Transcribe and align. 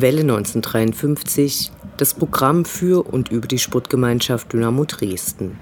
Welle 0.00 0.20
1953, 0.20 1.72
das 1.96 2.14
Programm 2.14 2.64
für 2.64 3.04
und 3.04 3.30
über 3.30 3.48
die 3.48 3.58
Sportgemeinschaft 3.58 4.52
Dynamo 4.52 4.84
Dresden. 4.84 5.58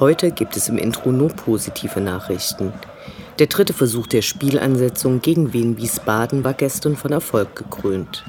Heute 0.00 0.32
gibt 0.32 0.56
es 0.56 0.68
im 0.68 0.76
Intro 0.76 1.12
nur 1.12 1.28
positive 1.28 2.00
Nachrichten. 2.00 2.72
Der 3.38 3.46
dritte 3.46 3.72
Versuch 3.72 4.08
der 4.08 4.22
Spielansetzung 4.22 5.20
gegen 5.20 5.52
Wien 5.52 5.76
Wiesbaden 5.76 6.42
war 6.42 6.54
gestern 6.54 6.96
von 6.96 7.12
Erfolg 7.12 7.54
gekrönt. 7.54 8.24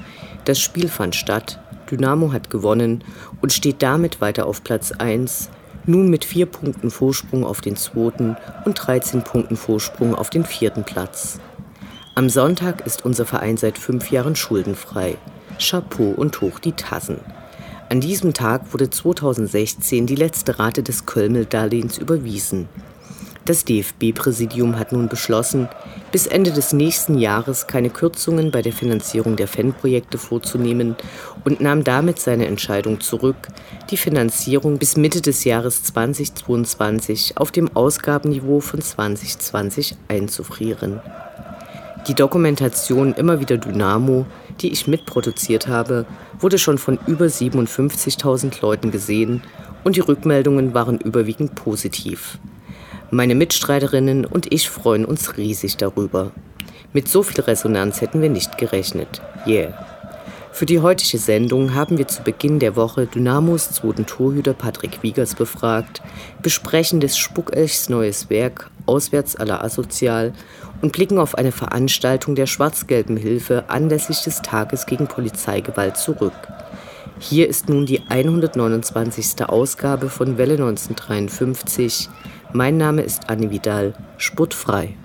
Das 0.46 0.60
Spiel 0.60 0.90
fand 0.90 1.16
statt, 1.16 1.60
Dynamo 1.90 2.32
hat 2.32 2.52
gewonnen 2.52 3.04
und 3.42 3.52
steht 3.52 3.82
damit 3.82 4.22
weiter 4.22 4.46
auf 4.46 4.64
Platz 4.64 4.92
1, 4.92 5.50
nun 5.88 6.10
mit 6.10 6.26
vier 6.26 6.46
Punkten 6.46 6.92
Vorsprung 6.92 7.46
auf 7.46 7.62
den 7.62 7.76
zweiten 7.78 8.38
und 8.66 8.76
13 8.76 9.24
Punkten 9.24 9.56
Vorsprung 9.56 10.14
auf 10.14 10.30
den 10.30 10.46
vierten 10.46 10.84
Platz. 10.84 11.40
Am 12.18 12.30
Sonntag 12.30 12.86
ist 12.86 13.04
unser 13.04 13.26
Verein 13.26 13.58
seit 13.58 13.78
fünf 13.78 14.10
Jahren 14.10 14.38
schuldenfrei. 14.38 15.18
Chapeau 15.60 16.14
und 16.16 16.40
hoch 16.40 16.60
die 16.60 16.72
Tassen. 16.72 17.20
An 17.90 18.00
diesem 18.00 18.34
Tag 18.34 18.72
wurde 18.72 18.90
2016 18.90 20.08
die 20.08 20.16
letzte 20.16 20.58
Rate 20.58 20.82
des 20.82 21.06
Kölmel-Darlehens 21.06 21.98
überwiesen. 21.98 22.70
Das 23.44 23.66
DFB-Präsidium 23.66 24.80
hat 24.80 24.94
nun 24.94 25.10
beschlossen, 25.10 25.68
bis 26.14 26.26
Ende 26.26 26.54
des 26.54 26.72
nächsten 26.72 27.18
Jahres 27.18 27.68
keine 27.68 27.90
Kürzungen 27.90 28.50
bei 28.50 28.62
der 28.62 28.72
Finanzierung 28.72 29.36
der 29.36 29.50
Fanprojekte 29.50 30.18
vorzunehmen 30.18 30.96
und 31.44 31.60
nahm 31.60 31.84
damit 31.84 32.20
seine 32.20 32.46
Entscheidung 32.46 33.02
zurück, 33.02 33.50
die 33.90 33.98
Finanzierung 33.98 34.78
bis 34.78 34.96
Mitte 34.96 35.20
des 35.20 35.44
Jahres 35.44 35.84
2022 35.84 37.34
auf 37.36 37.52
dem 37.52 37.76
Ausgabenniveau 37.76 38.62
von 38.62 38.80
2020 38.80 39.98
einzufrieren. 40.08 41.02
Die 42.08 42.14
Dokumentation 42.14 43.14
Immer 43.14 43.40
wieder 43.40 43.58
Dynamo, 43.58 44.28
die 44.62 44.72
ich 44.72 44.86
mitproduziert 44.86 45.68
habe, 45.68 46.06
wurde 46.40 46.60
schon 46.60 46.78
von 46.78 47.00
über 47.08 47.26
57.000 47.26 48.62
Leuten 48.62 48.92
gesehen 48.92 49.42
und 49.84 49.96
die 49.96 50.02
Rückmeldungen 50.02 50.76
waren 50.76 51.00
überwiegend 51.00 51.56
positiv. 51.56 52.38
Meine 53.10 53.34
Mitstreiterinnen 53.34 54.26
und 54.26 54.52
ich 54.54 54.70
freuen 54.70 55.04
uns 55.04 55.36
riesig 55.38 55.78
darüber. 55.78 56.32
Mit 56.94 57.08
so 57.08 57.24
viel 57.24 57.44
Resonanz 57.44 58.02
hätten 58.02 58.22
wir 58.22 58.30
nicht 58.30 58.60
gerechnet. 58.60 59.22
Yeah. 59.48 59.74
Für 60.52 60.66
die 60.66 60.80
heutige 60.80 61.18
Sendung 61.18 61.74
haben 61.74 61.98
wir 61.98 62.08
zu 62.08 62.22
Beginn 62.24 62.60
der 62.60 62.76
Woche 62.76 63.08
Dynamos 63.08 63.72
zweiten 63.72 64.06
Torhüter 64.06 64.54
Patrick 64.54 65.04
Wiegers 65.04 65.36
befragt, 65.36 66.02
besprechen 66.42 67.00
des 67.00 67.18
Spuckelchs 67.18 67.90
neues 67.90 68.30
Werk 68.30 68.70
Auswärts 68.86 69.36
aller 69.36 69.64
Asozial 69.64 70.34
und 70.82 70.92
blicken 70.92 71.18
auf 71.18 71.36
eine 71.36 71.52
Veranstaltung 71.52 72.36
der 72.36 72.46
schwarz-gelben 72.46 73.18
Hilfe 73.18 73.66
anlässlich 73.68 74.22
des 74.22 74.42
Tages 74.42 74.86
gegen 74.86 75.08
Polizeigewalt 75.08 75.98
zurück. 75.98 76.34
Hier 77.20 77.48
ist 77.48 77.70
nun 77.70 77.86
die 77.86 78.02
129. 78.10 79.46
Ausgabe 79.48 80.10
von 80.10 80.38
Welle 80.38 80.54
1953. 80.54 82.10
Mein 82.54 82.78
Name 82.78 83.02
ist 83.02 83.30
Anne 83.30 83.52
Vidal, 83.52 83.94
sportfrei. 84.18 84.96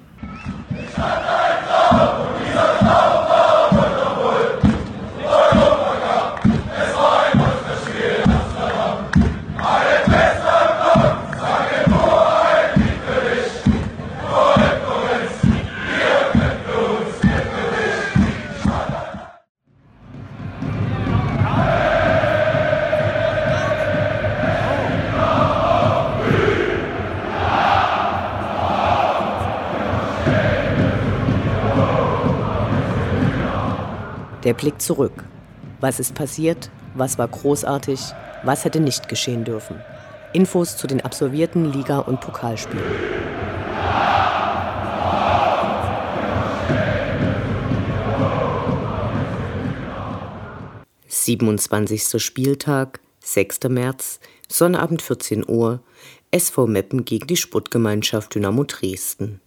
Der 34.51 34.57
Blick 34.57 34.83
zurück. 34.83 35.13
Was 35.79 36.01
ist 36.01 36.17
passiert? 36.17 36.73
Was 36.95 37.19
war 37.19 37.29
großartig? 37.29 38.01
Was 38.43 38.65
hätte 38.65 38.81
nicht 38.81 39.09
geschehen 39.09 39.45
dürfen? 39.45 39.81
Infos 40.33 40.77
zu 40.77 40.89
den 40.89 41.01
absolvierten 41.01 41.73
Liga- 41.73 42.01
und 42.01 42.21
Pokalspielen. 42.21 42.83
Siebenundzwanzigster 51.07 52.19
Spieltag, 52.19 52.99
6. 53.21 53.61
März, 53.69 54.19
Sonnabend 54.49 55.01
14 55.01 55.49
Uhr, 55.49 55.79
SV 56.33 56.67
Meppen 56.67 57.05
gegen 57.05 57.29
die 57.29 57.37
Sportgemeinschaft 57.37 58.35
Dynamo 58.35 58.65
Dresden. 58.65 59.41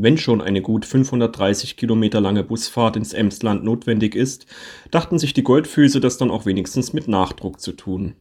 Wenn 0.00 0.16
schon 0.16 0.40
eine 0.40 0.62
gut 0.62 0.84
530 0.84 1.76
Kilometer 1.76 2.20
lange 2.20 2.44
Busfahrt 2.44 2.94
ins 2.94 3.12
Emsland 3.12 3.64
notwendig 3.64 4.14
ist, 4.14 4.46
dachten 4.92 5.18
sich 5.18 5.32
die 5.34 5.42
Goldfüße 5.42 5.98
das 5.98 6.18
dann 6.18 6.30
auch 6.30 6.46
wenigstens 6.46 6.92
mit 6.92 7.08
Nachdruck 7.08 7.60
zu 7.60 7.72
tun. 7.72 8.14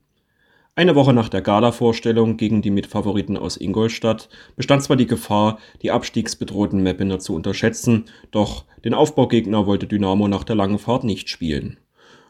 Eine 0.74 0.96
Woche 0.96 1.14
nach 1.14 1.30
der 1.30 1.44
Gala-Vorstellung 1.44 2.36
gegen 2.38 2.64
die 2.64 2.72
Mitfavoriten 2.72 3.38
aus 3.38 3.58
Ingolstadt 3.58 4.28
bestand 4.56 4.82
zwar 4.82 4.98
die 4.98 5.06
Gefahr, 5.06 5.60
die 5.84 5.92
abstiegsbedrohten 5.92 6.82
Meppener 6.82 7.20
zu 7.20 7.36
unterschätzen, 7.36 8.06
doch 8.32 8.66
den 8.84 8.96
Aufbaugegner 8.96 9.68
wollte 9.68 9.86
Dynamo 9.86 10.28
nach 10.28 10.46
der 10.46 10.56
langen 10.56 10.80
Fahrt 10.80 11.04
nicht 11.04 11.30
spielen. 11.30 11.78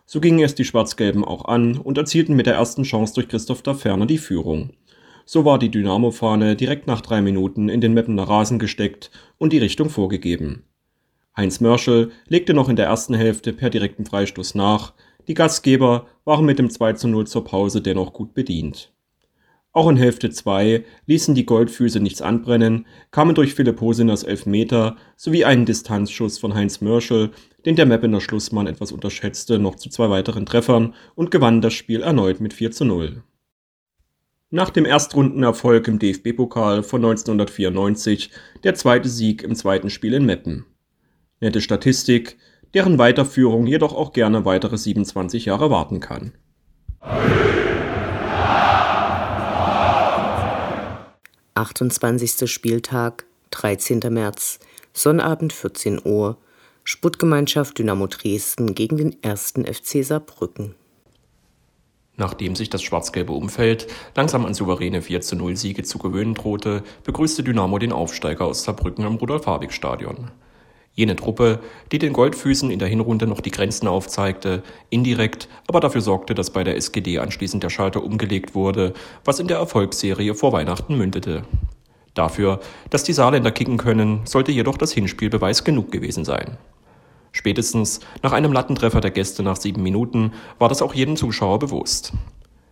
So 0.06 0.20
gingen 0.20 0.44
es 0.44 0.56
die 0.56 0.66
Schwarz-Gelben 0.66 1.24
auch 1.24 1.46
an 1.46 1.78
und 1.78 1.98
erzielten 1.98 2.36
mit 2.36 2.48
der 2.48 2.56
ersten 2.56 2.84
Chance 2.84 3.14
durch 3.14 3.30
Christoph 3.30 3.62
da 3.62 3.74
Ferner 3.74 4.08
die 4.08 4.18
Führung. 4.18 4.72
So 5.30 5.44
war 5.44 5.60
die 5.60 5.70
Dynamo-Fahne 5.70 6.56
direkt 6.56 6.88
nach 6.88 7.02
drei 7.02 7.22
Minuten 7.22 7.68
in 7.68 7.82
den 7.82 7.94
Meppener 7.94 8.24
Rasen 8.24 8.60
gesteckt 8.60 9.12
und 9.38 9.52
die 9.52 9.58
Richtung 9.58 9.90
vorgegeben. 9.90 10.64
Heinz 11.36 11.60
Mörschel 11.60 12.12
legte 12.30 12.54
noch 12.54 12.70
in 12.70 12.78
der 12.78 12.86
ersten 12.86 13.14
Hälfte 13.14 13.52
per 13.52 13.70
direkten 13.70 14.06
Freistoß 14.06 14.56
nach. 14.56 14.94
Die 15.28 15.34
Gastgeber 15.34 16.08
waren 16.24 16.46
mit 16.46 16.60
dem 16.60 16.70
2 16.70 16.94
zu 16.94 17.10
0 17.10 17.28
zur 17.28 17.44
Pause 17.44 17.82
dennoch 17.82 18.14
gut 18.14 18.34
bedient. 18.34 18.94
Auch 19.74 19.90
in 19.90 19.98
Hälfte 19.98 20.30
2 20.30 20.86
ließen 21.08 21.36
die 21.36 21.46
Goldfüße 21.46 22.00
nichts 22.00 22.22
anbrennen, 22.22 22.86
kamen 23.12 23.36
durch 23.36 23.54
Philipp 23.54 23.82
Hosiners 23.82 24.24
Elfmeter 24.24 24.96
sowie 25.18 25.44
einen 25.44 25.66
Distanzschuss 25.66 26.38
von 26.38 26.54
Heinz 26.54 26.80
Mörschel, 26.80 27.32
den 27.66 27.76
der 27.76 27.86
Meppener 27.86 28.22
Schlussmann 28.22 28.66
etwas 28.66 28.94
unterschätzte, 28.94 29.60
noch 29.60 29.76
zu 29.76 29.90
zwei 29.90 30.10
weiteren 30.10 30.46
Treffern 30.46 30.94
und 31.16 31.32
gewann 31.32 31.60
das 31.60 31.74
Spiel 31.74 32.02
erneut 32.02 32.40
mit 32.40 32.54
4 32.54 32.72
zu 32.72 32.86
0. 32.86 33.24
Nach 34.50 34.70
dem 34.70 34.86
Erstrundenerfolg 34.86 35.90
im 35.90 36.00
DFB-Pokal 36.00 36.82
von 36.82 37.04
1994 37.04 38.32
der 38.64 38.76
zweite 38.76 39.10
Sieg 39.10 39.44
im 39.44 39.56
zweiten 39.56 39.90
Spiel 39.90 40.14
in 40.14 40.26
Meppen. 40.26 40.66
Nette 41.42 41.60
Statistik, 41.60 42.38
deren 42.74 42.98
Weiterführung 42.98 43.68
jedoch 43.68 43.94
auch 43.94 44.14
gerne 44.14 44.46
weitere 44.46 44.78
27 44.78 45.44
Jahre 45.44 45.70
warten 45.70 46.00
kann. 46.00 46.32
Achtundzwanzigster 51.54 52.48
Spieltag, 52.48 53.26
13. 53.52 54.00
März, 54.10 54.60
Sonnabend 54.94 55.52
14 55.52 56.00
Uhr, 56.06 56.38
Sputtgemeinschaft 56.86 57.78
Dynamo 57.80 58.08
Dresden 58.08 58.76
gegen 58.76 58.96
den 58.96 59.18
1. 59.24 59.56
FC 59.66 60.06
Saarbrücken. 60.06 60.76
Nachdem 62.18 62.56
sich 62.56 62.72
das 62.72 62.82
schwarz-gelbe 62.82 63.32
Umfeld 63.32 63.88
langsam 64.16 64.46
an 64.46 64.56
souveräne 64.56 65.04
4 65.04 65.22
zu 65.22 65.36
0 65.36 65.56
Siege 65.56 65.84
zu 65.84 66.00
gewöhnen 66.00 66.34
drohte, 66.34 66.84
begrüßte 67.04 67.44
Dynamo 67.44 67.78
den 67.78 67.92
Aufsteiger 67.92 68.46
aus 68.46 68.64
Saarbrücken 68.64 69.06
am 69.06 69.16
Rudolf-Habig-Stadion. 69.16 70.32
Jene 70.96 71.16
Truppe, 71.16 71.60
die 71.92 72.00
den 72.00 72.14
Goldfüßen 72.14 72.72
in 72.72 72.80
der 72.80 72.88
Hinrunde 72.88 73.28
noch 73.28 73.40
die 73.40 73.52
Grenzen 73.52 73.88
aufzeigte, 73.88 74.64
indirekt, 74.90 75.48
aber 75.68 75.80
dafür 75.80 76.02
sorgte, 76.02 76.34
dass 76.34 76.50
bei 76.50 76.64
der 76.64 76.76
SGD 76.76 77.20
anschließend 77.20 77.62
der 77.62 77.70
Schalter 77.70 78.04
umgelegt 78.04 78.56
wurde, 78.56 78.96
was 79.24 79.40
in 79.40 79.48
der 79.48 79.58
Erfolgsserie 79.58 80.34
vor 80.34 80.54
Weihnachten 80.54 80.98
mündete. 80.98 81.44
Dafür, 82.16 82.62
dass 82.90 83.04
die 83.04 83.14
Saarländer 83.14 83.52
kicken 83.52 83.78
können, 83.78 84.22
sollte 84.26 84.52
jedoch 84.52 84.80
das 84.80 84.92
Hinspiel 84.92 85.30
Beweis 85.30 85.64
genug 85.64 85.92
gewesen 85.92 86.26
sein. 86.26 86.58
Spätestens 87.38 88.00
nach 88.24 88.32
einem 88.34 88.52
Lattentreffer 88.52 89.00
der 89.00 89.12
Gäste 89.12 89.44
nach 89.44 89.58
sieben 89.58 89.84
Minuten 89.84 90.32
war 90.58 90.70
das 90.70 90.82
auch 90.82 90.96
jedem 90.96 91.16
Zuschauer 91.16 91.60
bewusst. 91.60 92.14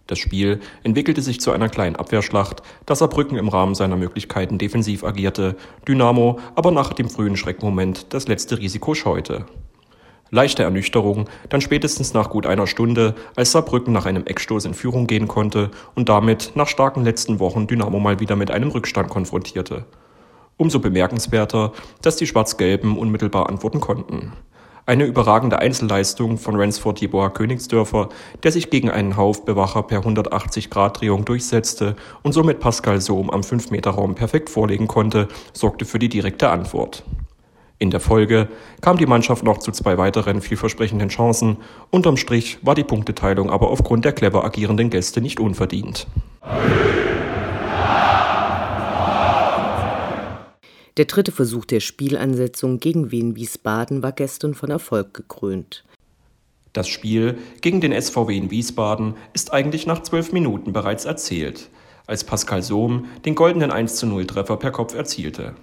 Das 0.08 0.18
Spiel 0.18 0.60
entwickelte 0.82 1.22
sich 1.22 1.40
zu 1.40 1.52
einer 1.52 1.70
kleinen 1.70 1.96
Abwehrschlacht, 1.96 2.64
da 2.88 2.96
Saarbrücken 2.96 3.38
im 3.38 3.48
Rahmen 3.48 3.76
seiner 3.76 3.96
Möglichkeiten 3.96 4.58
defensiv 4.58 5.04
agierte, 5.04 5.56
Dynamo 5.88 6.40
aber 6.56 6.72
nach 6.72 6.94
dem 6.94 7.12
frühen 7.12 7.38
Schreckmoment 7.38 8.08
das 8.10 8.28
letzte 8.28 8.58
Risiko 8.58 8.96
scheute. 8.96 9.46
Leichte 10.32 10.64
Ernüchterung, 10.64 11.30
dann 11.50 11.62
spätestens 11.62 12.16
nach 12.16 12.32
gut 12.32 12.48
einer 12.48 12.66
Stunde, 12.66 13.14
als 13.36 13.52
Saarbrücken 13.52 13.94
nach 13.94 14.08
einem 14.08 14.26
Eckstoß 14.26 14.66
in 14.66 14.74
Führung 14.74 15.06
gehen 15.06 15.28
konnte 15.28 15.70
und 15.94 16.10
damit 16.10 16.54
nach 16.56 16.68
starken 16.68 17.04
letzten 17.04 17.40
Wochen 17.40 17.68
Dynamo 17.68 18.00
mal 18.00 18.20
wieder 18.20 18.36
mit 18.36 18.50
einem 18.50 18.72
Rückstand 18.72 19.10
konfrontierte. 19.10 19.86
Umso 20.58 20.80
bemerkenswerter, 20.80 21.72
dass 22.02 22.16
die 22.16 22.26
Schwarz-Gelben 22.26 22.98
unmittelbar 22.98 23.48
antworten 23.48 23.80
konnten. 23.80 24.34
Eine 24.88 25.06
überragende 25.06 25.58
Einzelleistung 25.58 26.38
von 26.38 26.56
Ransford 26.56 27.02
Jeboa 27.02 27.32
Königsdörfer, 27.32 28.10
der 28.44 28.52
sich 28.52 28.70
gegen 28.70 28.92
einen 28.92 29.18
Haufbewacher 29.18 29.82
per 29.82 30.02
180-Grad-Drehung 30.02 31.26
durchsetzte 31.26 31.96
und 32.22 32.34
somit 32.34 32.60
Pascal 32.60 33.02
Sohm 33.02 33.32
am 33.32 33.42
5-Meter-Raum 33.42 34.14
perfekt 34.14 34.52
vorlegen 34.52 34.88
konnte, 34.88 35.28
sorgte 35.54 35.86
für 35.86 35.98
die 35.98 36.10
direkte 36.10 36.50
Antwort. 36.50 37.04
In 37.80 37.90
der 37.90 38.00
Folge 38.00 38.48
kam 38.82 38.98
die 38.98 39.08
Mannschaft 39.08 39.44
noch 39.44 39.58
zu 39.58 39.72
zwei 39.72 39.98
weiteren 39.98 40.40
vielversprechenden 40.40 41.10
Chancen. 41.10 41.58
Unterm 41.90 42.16
Strich 42.16 42.60
war 42.62 42.76
die 42.76 42.84
Punkteteilung 42.84 43.50
aber 43.50 43.72
aufgrund 43.72 44.06
der 44.06 44.14
clever 44.14 44.46
agierenden 44.46 44.92
Gäste 44.92 45.20
nicht 45.20 45.40
unverdient. 45.40 46.06
Der 50.98 51.06
dritte 51.06 51.34
Versuch 51.34 51.66
der 51.66 51.82
Spielansetzung 51.82 52.80
gegen 52.80 53.12
Wien 53.12 53.36
Wiesbaden 53.36 54.02
war 54.02 54.14
gestern 54.14 54.54
von 54.54 54.72
Erfolg 54.72 55.14
gekrönt. 55.14 55.84
Das 56.72 56.88
Spiel 56.88 57.38
gegen 57.60 57.82
den 57.82 57.92
SVW 58.00 58.36
in 58.38 58.50
Wiesbaden 58.50 59.16
ist 59.34 59.52
eigentlich 59.52 59.88
nach 59.88 60.04
zwölf 60.04 60.32
Minuten 60.32 60.72
bereits 60.72 61.04
erzählt, 61.04 61.70
als 62.08 62.24
Pascal 62.24 62.62
Sohm 62.62 63.08
den 63.26 63.36
goldenen 63.36 63.72
1 63.72 63.96
zu 63.96 64.08
0 64.08 64.26
Treffer 64.26 64.56
per 64.56 64.72
Kopf 64.72 64.96
erzielte. 64.96 65.56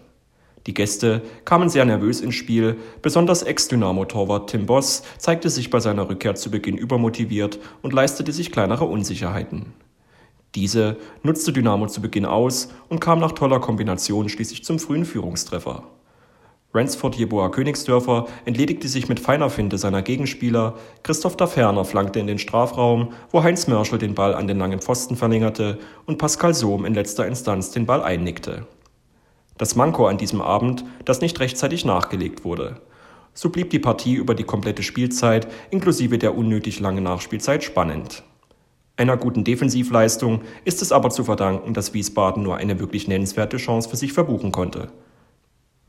Die 0.66 0.74
Gäste 0.74 1.22
kamen 1.46 1.70
sehr 1.70 1.86
nervös 1.86 2.20
ins 2.20 2.34
Spiel, 2.34 2.76
besonders 3.00 3.42
Ex-Dynamo-Torwart 3.42 4.50
Tim 4.50 4.66
Boss 4.66 5.02
zeigte 5.16 5.48
sich 5.48 5.70
bei 5.70 5.80
seiner 5.80 6.08
Rückkehr 6.08 6.34
zu 6.34 6.50
Beginn 6.50 6.76
übermotiviert 6.76 7.58
und 7.80 7.92
leistete 7.92 8.32
sich 8.32 8.52
kleinere 8.52 8.84
Unsicherheiten. 8.84 9.72
Diese 10.54 10.98
nutzte 11.22 11.52
Dynamo 11.52 11.86
zu 11.86 12.02
Beginn 12.02 12.26
aus 12.26 12.68
und 12.88 13.00
kam 13.00 13.18
nach 13.18 13.32
toller 13.32 13.60
Kombination 13.60 14.28
schließlich 14.28 14.64
zum 14.64 14.78
frühen 14.78 15.04
Führungstreffer. 15.04 15.84
Ransford 16.74 17.16
Jeboa 17.16 17.50
Königsdörfer 17.50 18.26
entledigte 18.46 18.88
sich 18.88 19.08
mit 19.08 19.20
feiner 19.20 19.50
Finte 19.50 19.76
seiner 19.76 20.00
Gegenspieler, 20.00 20.74
Christoph 21.02 21.36
Daferner 21.36 21.84
flankte 21.84 22.18
in 22.18 22.26
den 22.26 22.38
Strafraum, 22.38 23.12
wo 23.30 23.42
Heinz 23.42 23.66
Mörschel 23.66 23.98
den 23.98 24.14
Ball 24.14 24.34
an 24.34 24.46
den 24.46 24.58
langen 24.58 24.80
Pfosten 24.80 25.16
verlängerte 25.16 25.78
und 26.06 26.16
Pascal 26.16 26.54
Sohm 26.54 26.86
in 26.86 26.94
letzter 26.94 27.26
Instanz 27.26 27.72
den 27.72 27.84
Ball 27.84 28.02
einnickte. 28.02 28.66
Das 29.58 29.76
Manko 29.76 30.06
an 30.06 30.16
diesem 30.16 30.40
Abend, 30.40 30.84
dass 31.04 31.20
nicht 31.20 31.40
rechtzeitig 31.40 31.84
nachgelegt 31.84 32.44
wurde. 32.44 32.80
So 33.34 33.50
blieb 33.50 33.68
die 33.70 33.78
Partie 33.78 34.14
über 34.14 34.34
die 34.34 34.44
komplette 34.44 34.82
Spielzeit 34.82 35.46
inklusive 35.70 36.18
der 36.18 36.36
unnötig 36.36 36.80
langen 36.80 37.04
Nachspielzeit 37.04 37.64
spannend. 37.64 38.22
Einer 38.96 39.16
guten 39.16 39.42
Defensivleistung 39.42 40.42
ist 40.64 40.82
es 40.82 40.92
aber 40.92 41.10
zu 41.10 41.24
verdanken, 41.24 41.72
dass 41.72 41.94
Wiesbaden 41.94 42.42
nur 42.42 42.56
eine 42.56 42.78
wirklich 42.78 43.08
nennenswerte 43.08 43.56
Chance 43.56 43.88
für 43.88 43.96
sich 43.96 44.12
verbuchen 44.12 44.52
konnte. 44.52 44.88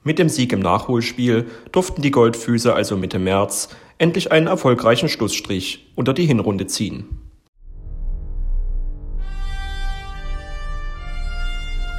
Mit 0.03 0.19
dem 0.19 0.29
Sieg 0.29 0.53
im 0.53 0.59
Nachholspiel 0.59 1.47
durften 1.71 2.01
die 2.01 2.11
Goldfüße 2.11 2.73
also 2.73 2.97
Mitte 2.97 3.19
März 3.19 3.69
endlich 3.97 4.31
einen 4.31 4.47
erfolgreichen 4.47 5.09
Schlussstrich 5.09 5.91
unter 5.95 6.13
die 6.13 6.25
Hinrunde 6.25 6.67
ziehen. 6.67 7.05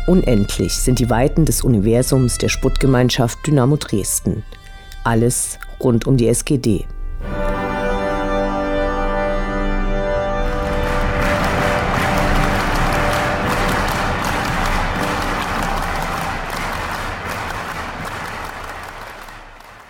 Unendlich 0.07 0.75
sind 0.75 0.99
die 0.99 1.09
Weiten 1.09 1.47
des 1.47 1.63
Universums 1.63 2.37
der 2.37 2.51
Sputtgemeinschaft 2.51 3.39
Dynamo 3.47 3.77
Dresden. 3.77 4.43
Alles 5.03 5.59
rund 5.81 6.07
um 6.07 6.19
die 6.19 6.29
SGD. 6.29 6.85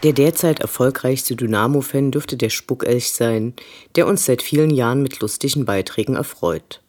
Der 0.05 0.12
derzeit 0.12 0.61
erfolgreichste 0.61 1.35
Dynamo-Fan 1.35 2.11
dürfte 2.11 2.37
der 2.37 2.51
Spuckelch 2.51 3.11
sein, 3.12 3.55
der 3.97 4.06
uns 4.06 4.27
seit 4.27 4.43
vielen 4.43 4.69
Jahren 4.69 5.03
mit 5.03 5.21
lustigen 5.21 5.65
Beiträgen 5.65 6.15
erfreut. 6.15 6.83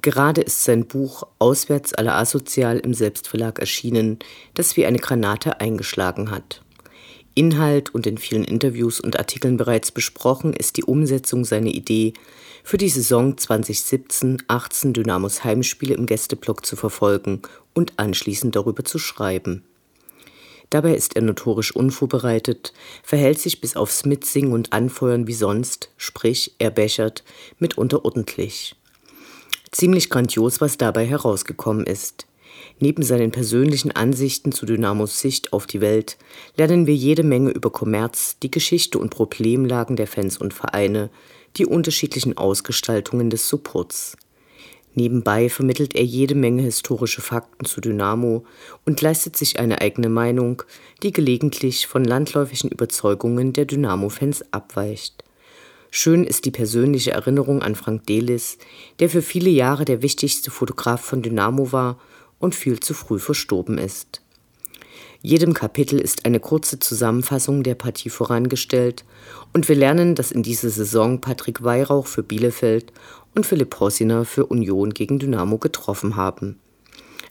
Gerade 0.00 0.42
ist 0.42 0.62
sein 0.62 0.86
Buch 0.86 1.24
Auswärts 1.40 1.92
aller 1.92 2.14
asozial 2.14 2.78
im 2.78 2.94
Selbstverlag 2.94 3.58
erschienen, 3.58 4.20
das 4.54 4.76
wie 4.76 4.86
eine 4.86 5.00
Granate 5.00 5.60
eingeschlagen 5.60 6.30
hat. 6.30 6.62
Inhalt 7.34 7.92
und 7.92 8.06
in 8.06 8.16
vielen 8.16 8.44
Interviews 8.44 9.00
und 9.00 9.18
Artikeln 9.18 9.56
bereits 9.56 9.90
besprochen 9.90 10.52
ist 10.52 10.76
die 10.76 10.84
Umsetzung 10.84 11.44
seiner 11.44 11.70
Idee, 11.70 12.12
für 12.62 12.78
die 12.78 12.90
Saison 12.90 13.34
2017-18 13.34 14.92
Dynamos 14.92 15.42
Heimspiele 15.42 15.94
im 15.94 16.06
Gästeblock 16.06 16.64
zu 16.64 16.76
verfolgen 16.76 17.42
und 17.74 17.98
anschließend 17.98 18.54
darüber 18.54 18.84
zu 18.84 19.00
schreiben. 19.00 19.64
Dabei 20.72 20.94
ist 20.94 21.16
er 21.16 21.22
notorisch 21.22 21.76
unvorbereitet, 21.76 22.72
verhält 23.02 23.38
sich 23.38 23.60
bis 23.60 23.76
aufs 23.76 24.06
Mitsingen 24.06 24.54
und 24.54 24.72
Anfeuern 24.72 25.26
wie 25.26 25.34
sonst, 25.34 25.90
sprich, 25.98 26.54
er 26.58 26.70
bechert, 26.70 27.24
mitunter 27.58 28.06
ordentlich. 28.06 28.74
Ziemlich 29.70 30.08
grandios, 30.08 30.62
was 30.62 30.78
dabei 30.78 31.04
herausgekommen 31.04 31.84
ist. 31.86 32.26
Neben 32.80 33.02
seinen 33.02 33.32
persönlichen 33.32 33.92
Ansichten 33.92 34.50
zu 34.50 34.64
Dynamos 34.64 35.20
Sicht 35.20 35.52
auf 35.52 35.66
die 35.66 35.82
Welt 35.82 36.16
lernen 36.56 36.86
wir 36.86 36.94
jede 36.94 37.22
Menge 37.22 37.50
über 37.50 37.68
Kommerz, 37.68 38.38
die 38.42 38.50
Geschichte 38.50 38.98
und 38.98 39.10
Problemlagen 39.10 39.96
der 39.96 40.06
Fans 40.06 40.38
und 40.38 40.54
Vereine, 40.54 41.10
die 41.58 41.66
unterschiedlichen 41.66 42.38
Ausgestaltungen 42.38 43.28
des 43.28 43.46
Supports. 43.46 44.16
Nebenbei 44.94 45.48
vermittelt 45.48 45.94
er 45.94 46.04
jede 46.04 46.34
Menge 46.34 46.62
historische 46.62 47.22
Fakten 47.22 47.64
zu 47.64 47.80
Dynamo 47.80 48.44
und 48.84 49.00
leistet 49.00 49.36
sich 49.36 49.58
eine 49.58 49.80
eigene 49.80 50.08
Meinung, 50.08 50.62
die 51.02 51.12
gelegentlich 51.12 51.86
von 51.86 52.04
landläufigen 52.04 52.70
Überzeugungen 52.70 53.52
der 53.52 53.64
Dynamo-Fans 53.64 54.44
abweicht. 54.52 55.24
Schön 55.90 56.24
ist 56.24 56.46
die 56.46 56.50
persönliche 56.50 57.12
Erinnerung 57.12 57.62
an 57.62 57.74
Frank 57.74 58.06
Delis, 58.06 58.58
der 58.98 59.10
für 59.10 59.22
viele 59.22 59.50
Jahre 59.50 59.84
der 59.84 60.02
wichtigste 60.02 60.50
Fotograf 60.50 61.02
von 61.02 61.22
Dynamo 61.22 61.72
war 61.72 61.98
und 62.38 62.54
viel 62.54 62.80
zu 62.80 62.94
früh 62.94 63.18
verstorben 63.18 63.78
ist. 63.78 64.21
Jedem 65.24 65.54
Kapitel 65.54 66.00
ist 66.00 66.26
eine 66.26 66.40
kurze 66.40 66.80
Zusammenfassung 66.80 67.62
der 67.62 67.76
Partie 67.76 68.10
vorangestellt 68.10 69.04
und 69.52 69.68
wir 69.68 69.76
lernen, 69.76 70.16
dass 70.16 70.32
in 70.32 70.42
dieser 70.42 70.68
Saison 70.68 71.20
Patrick 71.20 71.62
Weihrauch 71.62 72.08
für 72.08 72.24
Bielefeld 72.24 72.92
und 73.36 73.46
Philipp 73.46 73.78
Hossiner 73.78 74.24
für 74.24 74.46
Union 74.46 74.90
gegen 74.90 75.20
Dynamo 75.20 75.58
getroffen 75.58 76.16
haben. 76.16 76.58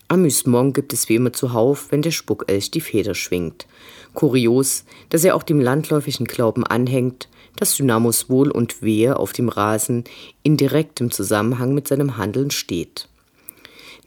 Amüsement 0.08 0.74
gibt 0.74 0.94
es 0.94 1.10
wie 1.10 1.16
immer 1.16 1.34
zuhauf, 1.34 1.88
wenn 1.90 2.02
der 2.02 2.12
Spuckelch 2.12 2.72
die 2.72 2.80
Feder 2.80 3.14
schwingt. 3.14 3.68
Kurios, 4.14 4.86
dass 5.10 5.26
er 5.26 5.36
auch 5.36 5.44
dem 5.44 5.60
landläufigen 5.60 6.26
Glauben 6.26 6.66
anhängt, 6.66 7.28
dass 7.58 7.76
Dynamos 7.76 8.30
Wohl 8.30 8.52
und 8.52 8.82
Wehe 8.82 9.18
auf 9.18 9.34
dem 9.34 9.50
Rasen 9.50 10.06
in 10.44 10.56
direktem 10.56 11.12
Zusammenhang 11.12 11.74
mit 11.74 11.90
seinem 11.90 12.16
Handeln 12.16 12.52
steht. 12.52 13.10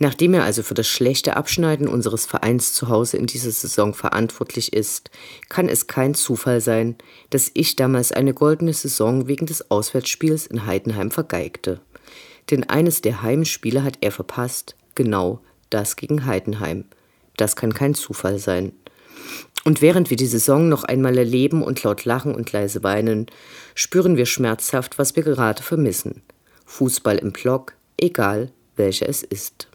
Nachdem 0.04 0.34
er 0.34 0.44
also 0.44 0.62
für 0.62 0.75
das 0.75 0.87
schlechte 0.87 1.34
Abschneiden 1.34 1.88
unseres 1.88 2.26
Vereins 2.26 2.75
zu 2.75 2.90
Hause 2.90 3.16
in 3.16 3.25
dieser 3.25 3.50
Saison 3.50 3.94
verantwortlich 3.94 4.75
ist, 4.75 5.11
kann 5.49 5.66
es 5.66 5.87
kein 5.87 6.12
Zufall 6.12 6.61
sein, 6.61 6.96
dass 7.30 7.50
ich 7.54 7.75
damals 7.75 8.12
eine 8.12 8.34
goldene 8.34 8.75
Saison 8.75 9.28
wegen 9.28 9.46
des 9.46 9.70
Auswärtsspiels 9.70 10.46
in 10.46 10.66
Heidenheim 10.66 11.11
vergeigte. 11.11 11.80
Denn 12.50 12.68
eines 12.68 13.00
der 13.00 13.23
Heimspiele 13.23 13.82
hat 13.82 13.96
er 14.02 14.12
verpasst, 14.12 14.76
genau 14.94 15.40
das 15.70 15.96
gegen 15.96 16.26
Heidenheim. 16.26 16.84
Das 17.38 17.56
kann 17.56 17.73
kein 17.73 17.94
Zufall 17.94 18.38
sein. 18.38 18.73
Und 19.64 19.80
während 19.80 20.11
wir 20.11 20.18
die 20.18 20.26
Saison 20.26 20.68
noch 20.68 20.84
einmal 20.84 21.16
erleben 21.16 21.62
und 21.62 21.82
laut 21.82 22.04
lachen 22.04 22.34
und 22.34 22.52
leise 22.52 22.82
weinen, 22.82 23.25
spüren 23.75 24.18
wir 24.18 24.26
schmerzhaft, 24.26 24.99
was 24.99 25.16
wir 25.16 25.23
gerade 25.23 25.62
vermissen. 25.62 26.20
Fußball 26.66 27.16
im 27.16 27.32
Block, 27.32 27.73
egal 27.96 28.52
welcher 28.76 29.08
es 29.08 29.23
ist. 29.23 29.68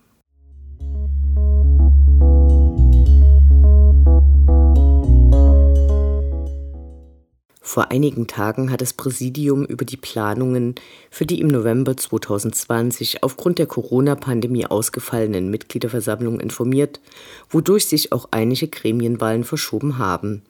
Vor 7.69 7.91
einigen 7.91 8.25
Tagen 8.25 8.71
hat 8.71 8.81
das 8.81 8.93
Präsidium 8.93 9.63
über 9.63 9.85
die 9.85 9.95
Planungen 9.95 10.73
für 11.11 11.27
die 11.27 11.39
im 11.39 11.49
November 11.49 11.95
2020 11.95 13.21
aufgrund 13.21 13.59
der 13.59 13.67
Corona-Pandemie 13.67 14.65
ausgefallenen 14.65 15.51
Mitgliederversammlung 15.51 16.39
informiert, 16.39 16.99
wodurch 17.47 17.85
sich 17.85 18.11
auch 18.11 18.29
einige 18.31 18.69
Gremienwahlen 18.69 19.43
verschoben 19.43 19.99
haben. 19.99 20.41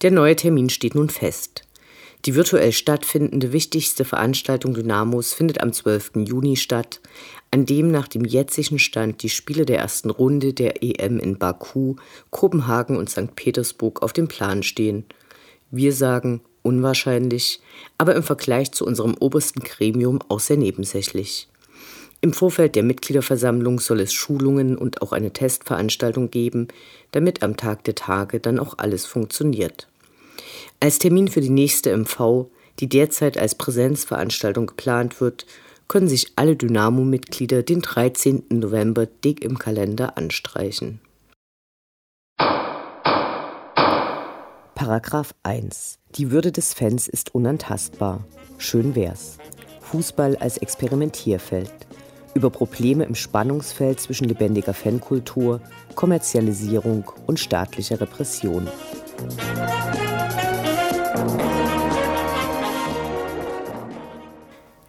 Der 0.00 0.10
neue 0.10 0.34
Termin 0.34 0.70
steht 0.70 0.94
nun 0.94 1.10
fest. 1.10 1.64
Die 2.24 2.34
virtuell 2.34 2.72
stattfindende 2.72 3.52
wichtigste 3.52 4.06
Veranstaltung 4.06 4.72
Dynamos 4.72 5.34
findet 5.34 5.60
am 5.60 5.74
12. 5.74 6.12
Juni 6.26 6.56
statt, 6.56 7.02
an 7.50 7.66
dem 7.66 7.90
nach 7.90 8.08
dem 8.08 8.24
jetzigen 8.24 8.78
Stand 8.78 9.22
die 9.22 9.28
Spiele 9.28 9.66
der 9.66 9.80
ersten 9.80 10.08
Runde 10.08 10.54
der 10.54 10.82
EM 10.82 11.18
in 11.18 11.36
Baku, 11.36 11.96
Kopenhagen 12.30 12.96
und 12.96 13.10
St. 13.10 13.36
Petersburg 13.36 14.00
auf 14.00 14.14
dem 14.14 14.26
Plan 14.26 14.62
stehen. 14.62 15.04
Wir 15.70 15.92
sagen 15.92 16.40
unwahrscheinlich, 16.62 17.60
aber 17.98 18.14
im 18.14 18.22
Vergleich 18.22 18.72
zu 18.72 18.84
unserem 18.86 19.14
obersten 19.18 19.60
Gremium 19.60 20.20
auch 20.28 20.40
sehr 20.40 20.56
nebensächlich. 20.56 21.48
Im 22.20 22.32
Vorfeld 22.32 22.74
der 22.74 22.82
Mitgliederversammlung 22.82 23.78
soll 23.78 24.00
es 24.00 24.12
Schulungen 24.12 24.76
und 24.76 25.02
auch 25.02 25.12
eine 25.12 25.32
Testveranstaltung 25.32 26.30
geben, 26.30 26.68
damit 27.12 27.42
am 27.42 27.56
Tag 27.56 27.84
der 27.84 27.94
Tage 27.94 28.40
dann 28.40 28.58
auch 28.58 28.78
alles 28.78 29.06
funktioniert. 29.06 29.86
Als 30.80 30.98
Termin 30.98 31.28
für 31.28 31.40
die 31.40 31.50
nächste 31.50 31.96
MV, 31.96 32.46
die 32.80 32.88
derzeit 32.88 33.38
als 33.38 33.54
Präsenzveranstaltung 33.54 34.66
geplant 34.66 35.20
wird, 35.20 35.46
können 35.88 36.08
sich 36.08 36.32
alle 36.36 36.56
Dynamo-Mitglieder 36.56 37.62
den 37.62 37.80
13. 37.80 38.44
November 38.48 39.06
dick 39.06 39.44
im 39.44 39.58
Kalender 39.58 40.16
anstreichen. 40.18 41.00
Paragraph 44.76 45.34
1. 45.42 45.98
Die 46.16 46.30
Würde 46.30 46.52
des 46.52 46.74
Fans 46.74 47.08
ist 47.08 47.34
unantastbar. 47.34 48.26
Schön 48.58 48.94
wär's. 48.94 49.38
Fußball 49.80 50.36
als 50.36 50.58
Experimentierfeld. 50.58 51.72
Über 52.34 52.50
Probleme 52.50 53.04
im 53.04 53.14
Spannungsfeld 53.14 53.98
zwischen 54.00 54.28
lebendiger 54.28 54.74
Fankultur, 54.74 55.62
Kommerzialisierung 55.94 57.10
und 57.26 57.40
staatlicher 57.40 58.02
Repression. 58.02 58.68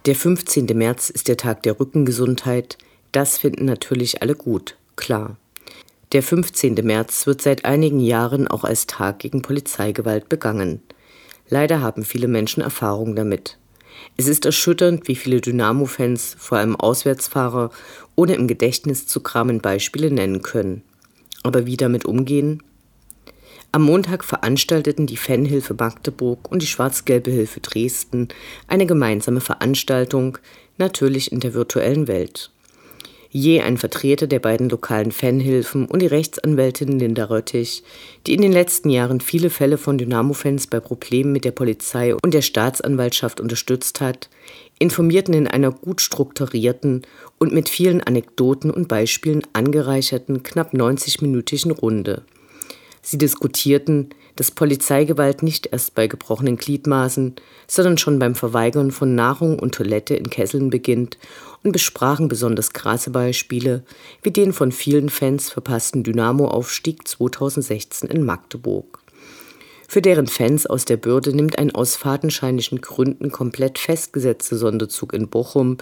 Der 0.06 0.16
15. 0.16 0.66
März 0.78 1.10
ist 1.10 1.30
der 1.30 1.38
Tag 1.38 1.64
der 1.64 1.80
Rückengesundheit. 1.80 2.78
Das 3.14 3.38
finden 3.38 3.64
natürlich 3.64 4.22
alle 4.22 4.36
gut, 4.36 4.76
klar. 4.98 5.38
Der 6.14 6.24
15. 6.24 6.76
März 6.84 7.28
wird 7.28 7.42
seit 7.42 7.66
einigen 7.66 8.00
Jahren 8.00 8.48
auch 8.48 8.64
als 8.64 8.88
Tag 8.88 9.20
gegen 9.20 9.42
Polizeigewalt 9.42 10.30
begangen. 10.30 10.82
Leider 11.50 11.82
haben 11.82 12.06
viele 12.06 12.30
Menschen 12.30 12.64
Erfahrung 12.64 13.14
damit. 13.14 13.58
Es 14.16 14.28
ist 14.28 14.46
erschütternd, 14.46 15.10
wie 15.10 15.16
viele 15.16 15.42
Dynamo-Fans, 15.42 16.38
vor 16.40 16.60
allem 16.60 16.78
Auswärtsfahrer, 16.78 17.72
ohne 18.16 18.36
im 18.36 18.48
Gedächtnis 18.48 19.06
zu 19.06 19.20
kramen 19.20 19.60
Beispiele 19.60 20.10
nennen 20.10 20.42
können. 20.42 20.82
Aber 21.44 21.66
wie 21.66 21.76
damit 21.76 22.06
umgehen? 22.06 22.64
Am 23.74 23.82
Montag 23.82 24.24
veranstalteten 24.24 25.08
die 25.08 25.18
Fanhilfe 25.18 25.76
Magdeburg 25.78 26.50
und 26.50 26.62
die 26.62 26.68
Schwarz-Gelbe 26.68 27.32
Hilfe 27.32 27.60
Dresden 27.60 28.30
eine 28.68 28.86
gemeinsame 28.86 29.42
Veranstaltung, 29.42 30.38
natürlich 30.78 31.34
in 31.34 31.42
der 31.42 31.54
virtuellen 31.54 32.08
Welt. 32.08 32.50
Je 33.30 33.62
ein 33.62 33.78
Vertreter 33.78 34.26
der 34.28 34.40
beiden 34.40 34.70
lokalen 34.70 35.12
Fanhilfen 35.12 35.86
und 35.86 36.02
die 36.02 36.08
Rechtsanwältin 36.08 36.98
Linda 36.98 37.26
Röttich, 37.26 37.84
die 38.26 38.34
in 38.34 38.42
den 38.42 38.54
letzten 38.54 38.90
Jahren 38.90 39.20
viele 39.20 39.50
Fälle 39.50 39.78
von 39.78 39.98
Dynamo-Fans 39.98 40.68
bei 40.68 40.80
Problemen 40.80 41.34
mit 41.34 41.44
der 41.44 41.52
Polizei 41.52 42.16
und 42.16 42.34
der 42.34 42.42
Staatsanwaltschaft 42.42 43.42
unterstützt 43.42 44.00
hat, 44.00 44.30
informierten 44.80 45.34
in 45.34 45.48
einer 45.48 45.72
gut 45.72 46.02
strukturierten 46.02 47.02
und 47.38 47.54
mit 47.54 47.68
vielen 47.68 48.02
Anekdoten 48.02 48.72
und 48.72 48.88
Beispielen 48.88 49.42
angereicherten 49.54 50.44
knapp 50.44 50.74
90-minütigen 50.74 51.72
Runde. 51.72 52.24
Sie 53.02 53.18
diskutierten, 53.18 54.10
dass 54.36 54.52
Polizeigewalt 54.52 55.42
nicht 55.42 55.68
erst 55.68 55.96
bei 55.96 56.08
gebrochenen 56.08 56.58
Gliedmaßen, 56.58 57.36
sondern 57.66 57.98
schon 57.98 58.20
beim 58.20 58.36
Verweigern 58.36 58.92
von 58.92 59.16
Nahrung 59.16 59.60
und 59.60 59.76
Toilette 59.76 60.16
in 60.16 60.30
Kesseln 60.30 60.70
beginnt 60.70 61.18
und 61.68 61.74
besprachen 61.74 62.30
besonders 62.30 62.72
krasse 62.72 63.10
Beispiele 63.10 63.84
wie 64.24 64.32
den 64.32 64.54
von 64.54 64.72
vielen 64.72 65.10
Fans 65.10 65.50
verpassten 65.50 66.02
Dynamo-Aufstieg 66.02 67.06
2016 67.06 68.10
in 68.10 68.24
Magdeburg. 68.24 69.00
Für 69.90 70.02
deren 70.02 70.28
Fans 70.28 70.66
aus 70.66 70.86
der 70.86 70.96
Bürde 70.96 71.36
nimmt 71.36 71.60
ein 71.60 71.76
aus 71.76 71.98
fadenscheinlichen 71.98 72.80
Gründen 72.80 73.32
komplett 73.32 73.80
festgesetzter 73.80 74.56
Sonderzug 74.56 75.14
in 75.14 75.28
Bochum, 75.28 75.78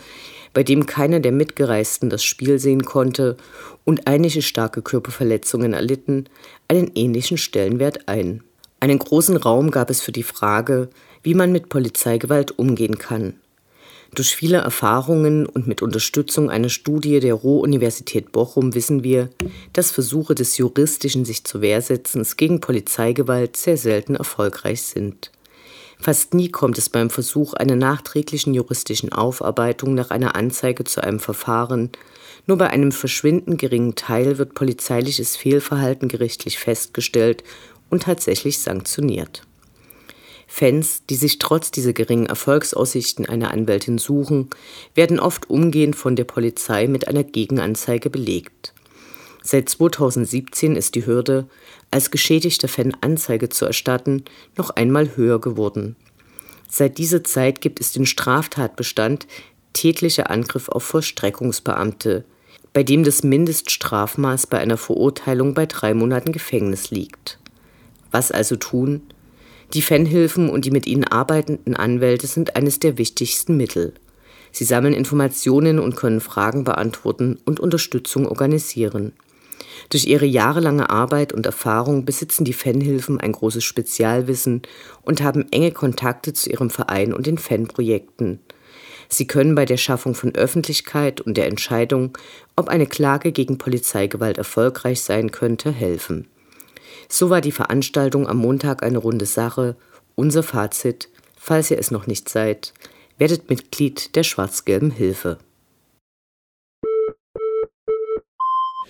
bei 0.54 0.64
dem 0.64 0.88
keiner 0.88 1.20
der 1.20 1.32
Mitgereisten 1.32 2.10
das 2.10 2.24
Spiel 2.24 2.58
sehen 2.58 2.86
konnte 2.86 3.38
und 3.84 4.08
einige 4.08 4.42
starke 4.42 4.82
Körperverletzungen 4.82 5.74
erlitten, 5.74 6.26
einen 6.68 6.92
ähnlichen 6.96 7.38
Stellenwert 7.38 8.08
ein. 8.08 8.44
Einen 8.80 8.98
großen 8.98 9.38
Raum 9.38 9.70
gab 9.70 9.92
es 9.92 10.02
für 10.02 10.12
die 10.12 10.24
Frage, 10.24 10.90
wie 11.22 11.36
man 11.36 11.52
mit 11.52 11.70
Polizeigewalt 11.70 12.58
umgehen 12.58 12.98
kann. 12.98 13.36
Durch 14.16 14.34
viele 14.34 14.60
Erfahrungen 14.60 15.46
und 15.46 15.68
mit 15.68 15.82
Unterstützung 15.82 16.50
einer 16.50 16.70
Studie 16.70 17.20
der 17.20 17.34
Ruhr-Universität 17.34 18.32
Bochum 18.32 18.74
wissen 18.74 19.04
wir, 19.04 19.30
dass 19.74 19.92
Versuche 19.92 20.34
des 20.36 20.58
juristischen 20.58 21.26
sich 21.26 21.44
zur 21.44 21.60
Wehrsetzens 21.60 22.38
gegen 22.38 22.62
Polizeigewalt 22.62 23.58
sehr 23.58 23.76
selten 23.76 24.16
erfolgreich 24.16 24.84
sind. 24.84 25.32
Fast 26.00 26.34
nie 26.34 26.50
kommt 26.50 26.78
es 26.78 26.88
beim 26.88 27.10
Versuch 27.10 27.56
einer 27.56 27.76
nachträglichen 27.76 28.54
juristischen 28.54 29.12
Aufarbeitung 29.12 29.96
nach 29.96 30.12
einer 30.12 30.38
Anzeige 30.38 30.86
zu 30.86 31.04
einem 31.04 31.20
Verfahren. 31.20 31.90
Nur 32.48 32.58
bei 32.58 32.70
einem 32.70 32.94
verschwindend 32.94 33.60
geringen 33.60 33.96
Teil 33.96 34.38
wird 34.38 34.56
polizeiliches 34.56 35.36
Fehlverhalten 35.36 36.08
gerichtlich 36.08 36.58
festgestellt 36.58 37.44
und 37.90 38.04
tatsächlich 38.04 38.60
sanktioniert. 38.60 39.42
Fans, 40.48 41.04
die 41.10 41.16
sich 41.16 41.40
trotz 41.40 41.72
dieser 41.72 41.94
geringen 41.94 42.28
Erfolgsaussichten 42.28 43.26
einer 43.26 43.52
Anwältin 43.52 43.98
suchen, 43.98 44.50
werden 44.94 45.20
oft 45.20 45.50
umgehend 45.50 45.96
von 45.96 46.16
der 46.16 46.24
Polizei 46.24 46.88
mit 46.88 47.08
einer 47.08 47.24
Gegenanzeige 47.24 48.10
belegt. 48.10 48.74
Seit 49.44 49.70
2017 49.70 50.76
ist 50.76 50.96
die 50.96 51.06
Hürde, 51.06 51.48
als 51.92 52.10
geschädigter 52.10 52.68
Fan 52.68 52.98
Anzeige 53.02 53.50
zu 53.50 53.66
erstatten, 53.66 54.24
noch 54.58 54.72
einmal 54.72 55.16
höher 55.16 55.40
geworden. 55.40 55.96
Seit 56.68 56.98
dieser 56.98 57.24
Zeit 57.24 57.62
gibt 57.62 57.80
es 57.80 57.92
den 57.92 58.06
Straftatbestand 58.06 59.28
tätlicher 59.74 60.30
Angriff 60.32 60.68
auf 60.70 60.84
Vollstreckungsbeamte, 60.84 62.26
bei 62.74 62.84
dem 62.84 63.04
das 63.04 63.24
Mindeststrafmaß 63.24 64.48
bei 64.48 64.60
einer 64.60 64.78
Verurteilung 64.78 65.54
bei 65.54 65.66
drei 65.66 65.94
Monaten 65.94 66.32
Gefängnis 66.32 66.90
liegt. 66.90 67.40
Was 68.12 68.32
also 68.32 68.56
tun? 68.56 69.02
Die 69.74 69.82
Fanhilfen 69.82 70.50
und 70.50 70.66
die 70.66 70.72
mit 70.72 70.88
ihnen 70.88 71.04
arbeitenden 71.04 71.76
Anwälte 71.76 72.28
sind 72.28 72.56
eines 72.56 72.80
der 72.80 72.98
wichtigsten 72.98 73.58
Mittel. 73.58 73.94
Sie 74.52 74.64
sammeln 74.64 74.94
Informationen 74.94 75.80
und 75.80 75.96
können 75.96 76.22
Fragen 76.22 76.64
beantworten 76.64 77.40
und 77.46 77.60
Unterstützung 77.60 78.28
organisieren. 78.28 79.14
Durch 79.90 80.06
ihre 80.06 80.26
jahrelange 80.26 80.90
Arbeit 80.90 81.34
und 81.34 81.46
Erfahrung 81.46 82.06
besitzen 82.06 82.46
die 82.46 82.54
Fanhilfen 82.54 83.20
ein 83.20 83.34
großes 83.34 83.64
Spezialwissen 83.64 84.62
und 85.02 85.22
haben 85.22 85.46
enge 85.52 85.72
Kontakte 85.72 86.34
zu 86.34 86.50
ihrem 86.50 86.70
Verein 86.70 87.14
und 87.14 87.28
den 87.28 87.38
Fanprojekten. 87.38 88.40
Sie 89.10 89.28
können 89.28 89.56
bei 89.56 89.66
der 89.66 89.78
Schaffung 89.78 90.16
von 90.16 90.34
Öffentlichkeit 90.34 91.22
und 91.22 91.38
der 91.38 91.48
Entscheidung, 91.48 92.18
ob 92.56 92.70
eine 92.70 92.88
Klage 92.88 93.32
gegen 93.32 93.58
Polizeigewalt 93.58 94.38
erfolgreich 94.38 95.02
sein 95.02 95.32
könnte, 95.32 95.72
helfen. 95.72 96.28
So 97.08 97.30
war 97.30 97.42
die 97.42 97.52
Veranstaltung 97.52 98.28
am 98.28 98.38
Montag 98.38 98.84
eine 98.84 98.98
runde 98.98 99.26
Sache. 99.26 99.76
Unser 100.16 100.44
Fazit, 100.44 101.10
falls 101.38 101.72
ihr 101.72 101.80
es 101.80 101.92
noch 101.92 102.08
nicht 102.08 102.30
seid, 102.30 102.74
werdet 103.18 103.50
Mitglied 103.50 104.16
der 104.16 104.24
schwarz-gelben 104.24 104.92
Hilfe. 104.92 105.38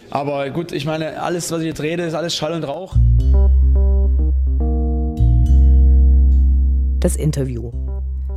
Aber 0.09 0.49
gut, 0.49 0.71
ich 0.71 0.85
meine, 0.85 1.21
alles, 1.21 1.51
was 1.51 1.59
ich 1.61 1.67
jetzt 1.67 1.81
rede, 1.81 2.03
ist 2.03 2.13
alles 2.13 2.35
Schall 2.35 2.53
und 2.53 2.63
Rauch. 2.63 2.95
Das 7.01 7.15
Interview. 7.17 7.71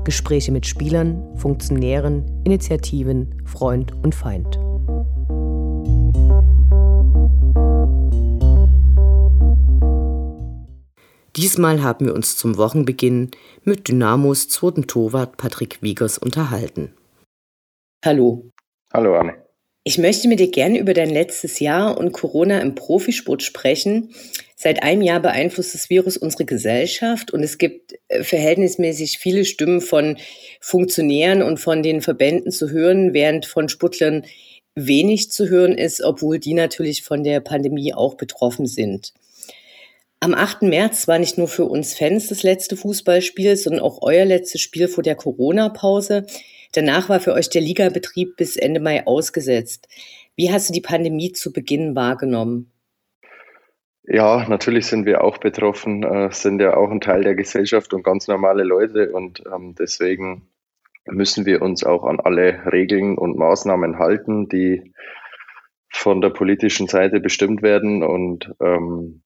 Gespräche 0.05 0.53
mit 0.53 0.67
Spielern, 0.67 1.23
Funktionären, 1.37 2.43
Initiativen, 2.45 3.43
Freund 3.45 3.93
und 4.03 4.15
Feind. 4.15 4.59
Diesmal 11.39 11.85
haben 11.85 12.07
wir 12.07 12.17
uns 12.17 12.37
zum 12.37 12.57
Wochenbeginn 12.57 13.31
mit 13.63 13.87
Dynamos 13.87 14.49
zweiten 14.49 14.89
Torwart 14.89 15.37
Patrick 15.37 15.81
Wiegers 15.81 16.19
unterhalten. 16.19 16.93
Hallo. 18.05 18.51
Hallo 18.93 19.15
Anne. 19.15 19.35
Ich 19.85 19.99
möchte 19.99 20.27
mit 20.27 20.41
dir 20.41 20.51
gerne 20.51 20.81
über 20.81 20.95
dein 20.95 21.11
letztes 21.11 21.61
Jahr 21.61 21.97
und 21.97 22.11
Corona 22.11 22.59
im 22.59 22.75
Profisport 22.75 23.45
sprechen. 23.45 24.13
Seit 24.57 24.83
einem 24.83 25.01
Jahr 25.01 25.21
beeinflusst 25.21 25.75
das 25.75 25.89
Virus 25.89 26.17
unsere 26.17 26.45
Gesellschaft 26.45 27.33
und 27.33 27.45
es 27.45 27.59
gibt 27.59 27.95
äh, 28.09 28.25
verhältnismäßig 28.25 29.19
viele 29.19 29.45
Stimmen 29.45 29.81
von 29.81 30.19
Funktionären 30.61 31.43
und 31.43 31.61
von 31.61 31.85
den 31.85 32.01
Verbänden 32.01 32.51
zu 32.51 32.71
hören, 32.71 33.15
während 33.15 33.47
von 33.47 33.69
Sportlern 33.69 34.25
wenig 34.75 35.31
zu 35.31 35.49
hören 35.49 35.79
ist, 35.79 36.03
obwohl 36.03 36.41
die 36.41 36.55
natürlich 36.55 37.05
von 37.05 37.23
der 37.23 37.39
Pandemie 37.39 37.95
auch 37.95 38.17
betroffen 38.17 38.67
sind. 38.67 39.13
Am 40.21 40.35
8. 40.35 40.63
März 40.63 41.07
war 41.07 41.21
nicht 41.21 41.39
nur 41.39 41.47
für 41.47 41.65
uns 41.65 41.95
Fans 41.95 42.27
das 42.27 42.43
letzte 42.43 42.77
Fußballspiel, 42.77 43.57
sondern 43.57 43.83
auch 43.83 43.99
euer 44.03 44.25
letztes 44.25 44.61
Spiel 44.61 44.89
vor 44.89 45.05
der 45.05 45.15
Corona-Pause. 45.15 46.27
Danach 46.73 47.09
war 47.09 47.21
für 47.21 47.35
euch 47.35 47.51
der 47.51 47.63
Ligabetrieb 47.63 48.37
bis 48.37 48.57
Ende 48.57 48.81
Mai 48.81 49.07
ausgesetzt. 49.07 49.89
Wie 50.35 50.51
hast 50.51 50.69
du 50.69 50.73
die 50.73 50.81
Pandemie 50.81 51.33
zu 51.33 51.53
Beginn 51.53 51.95
wahrgenommen? 51.95 52.73
Ja, 54.03 54.49
natürlich 54.49 54.87
sind 54.87 55.07
wir 55.07 55.23
auch 55.23 55.39
betroffen, 55.39 56.03
äh, 56.03 56.33
sind 56.33 56.61
ja 56.61 56.77
auch 56.77 56.91
ein 56.91 57.01
Teil 57.01 57.23
der 57.23 57.35
Gesellschaft 57.35 57.93
und 57.93 58.03
ganz 58.03 58.27
normale 58.27 58.65
Leute 58.65 59.13
und 59.13 59.45
ähm, 59.55 59.75
deswegen 59.79 60.49
müssen 61.05 61.47
wir 61.47 61.63
uns 61.63 61.85
auch 61.85 62.05
an 62.05 62.19
alle 62.19 62.73
Regeln 62.73 63.19
und 63.19 63.37
Maßnahmen 63.37 63.99
halten, 63.99 64.49
die 64.49 64.95
von 65.91 66.21
der 66.21 66.31
politischen 66.31 66.87
Seite 66.89 67.21
bestimmt 67.21 67.63
werden 67.63 68.03
und 68.03 68.55
ähm, 68.61 69.23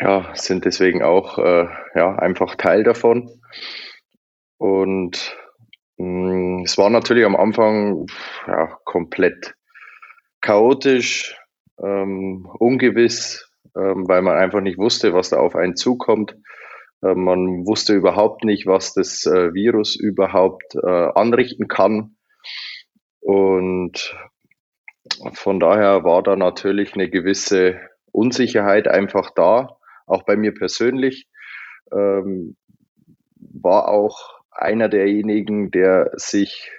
ja, 0.00 0.30
sind 0.34 0.64
deswegen 0.64 1.02
auch 1.02 1.38
äh, 1.38 1.66
ja, 1.94 2.16
einfach 2.16 2.54
Teil 2.56 2.82
davon. 2.82 3.30
Und 4.58 5.36
Mm, 6.00 6.62
es 6.64 6.78
war 6.78 6.88
natürlich 6.88 7.26
am 7.26 7.36
Anfang 7.36 8.06
ja, 8.46 8.78
komplett 8.84 9.54
chaotisch, 10.40 11.36
ähm, 11.82 12.48
ungewiss, 12.58 13.50
ähm, 13.76 14.08
weil 14.08 14.22
man 14.22 14.38
einfach 14.38 14.62
nicht 14.62 14.78
wusste, 14.78 15.12
was 15.12 15.28
da 15.28 15.36
auf 15.36 15.54
einen 15.54 15.76
zukommt. 15.76 16.36
Äh, 17.02 17.14
man 17.14 17.66
wusste 17.66 17.92
überhaupt 17.92 18.44
nicht, 18.44 18.66
was 18.66 18.94
das 18.94 19.26
äh, 19.26 19.52
Virus 19.52 19.94
überhaupt 19.94 20.74
äh, 20.74 21.08
anrichten 21.14 21.68
kann. 21.68 22.16
Und 23.20 24.16
von 25.34 25.60
daher 25.60 26.02
war 26.02 26.22
da 26.22 26.34
natürlich 26.34 26.94
eine 26.94 27.10
gewisse 27.10 27.78
Unsicherheit 28.10 28.88
einfach 28.88 29.30
da, 29.34 29.76
auch 30.10 30.24
bei 30.24 30.36
mir 30.36 30.52
persönlich. 30.52 31.28
Ähm, 31.92 32.56
war 33.36 33.88
auch 33.88 34.40
einer 34.50 34.88
derjenigen, 34.88 35.70
der 35.70 36.10
sich 36.14 36.70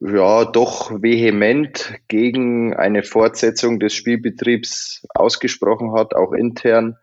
ja 0.00 0.44
doch 0.44 0.90
vehement 1.02 1.94
gegen 2.08 2.74
eine 2.74 3.02
Fortsetzung 3.02 3.78
des 3.78 3.94
Spielbetriebs 3.94 5.06
ausgesprochen 5.14 5.92
hat, 5.92 6.14
auch 6.14 6.32
intern. 6.32 6.96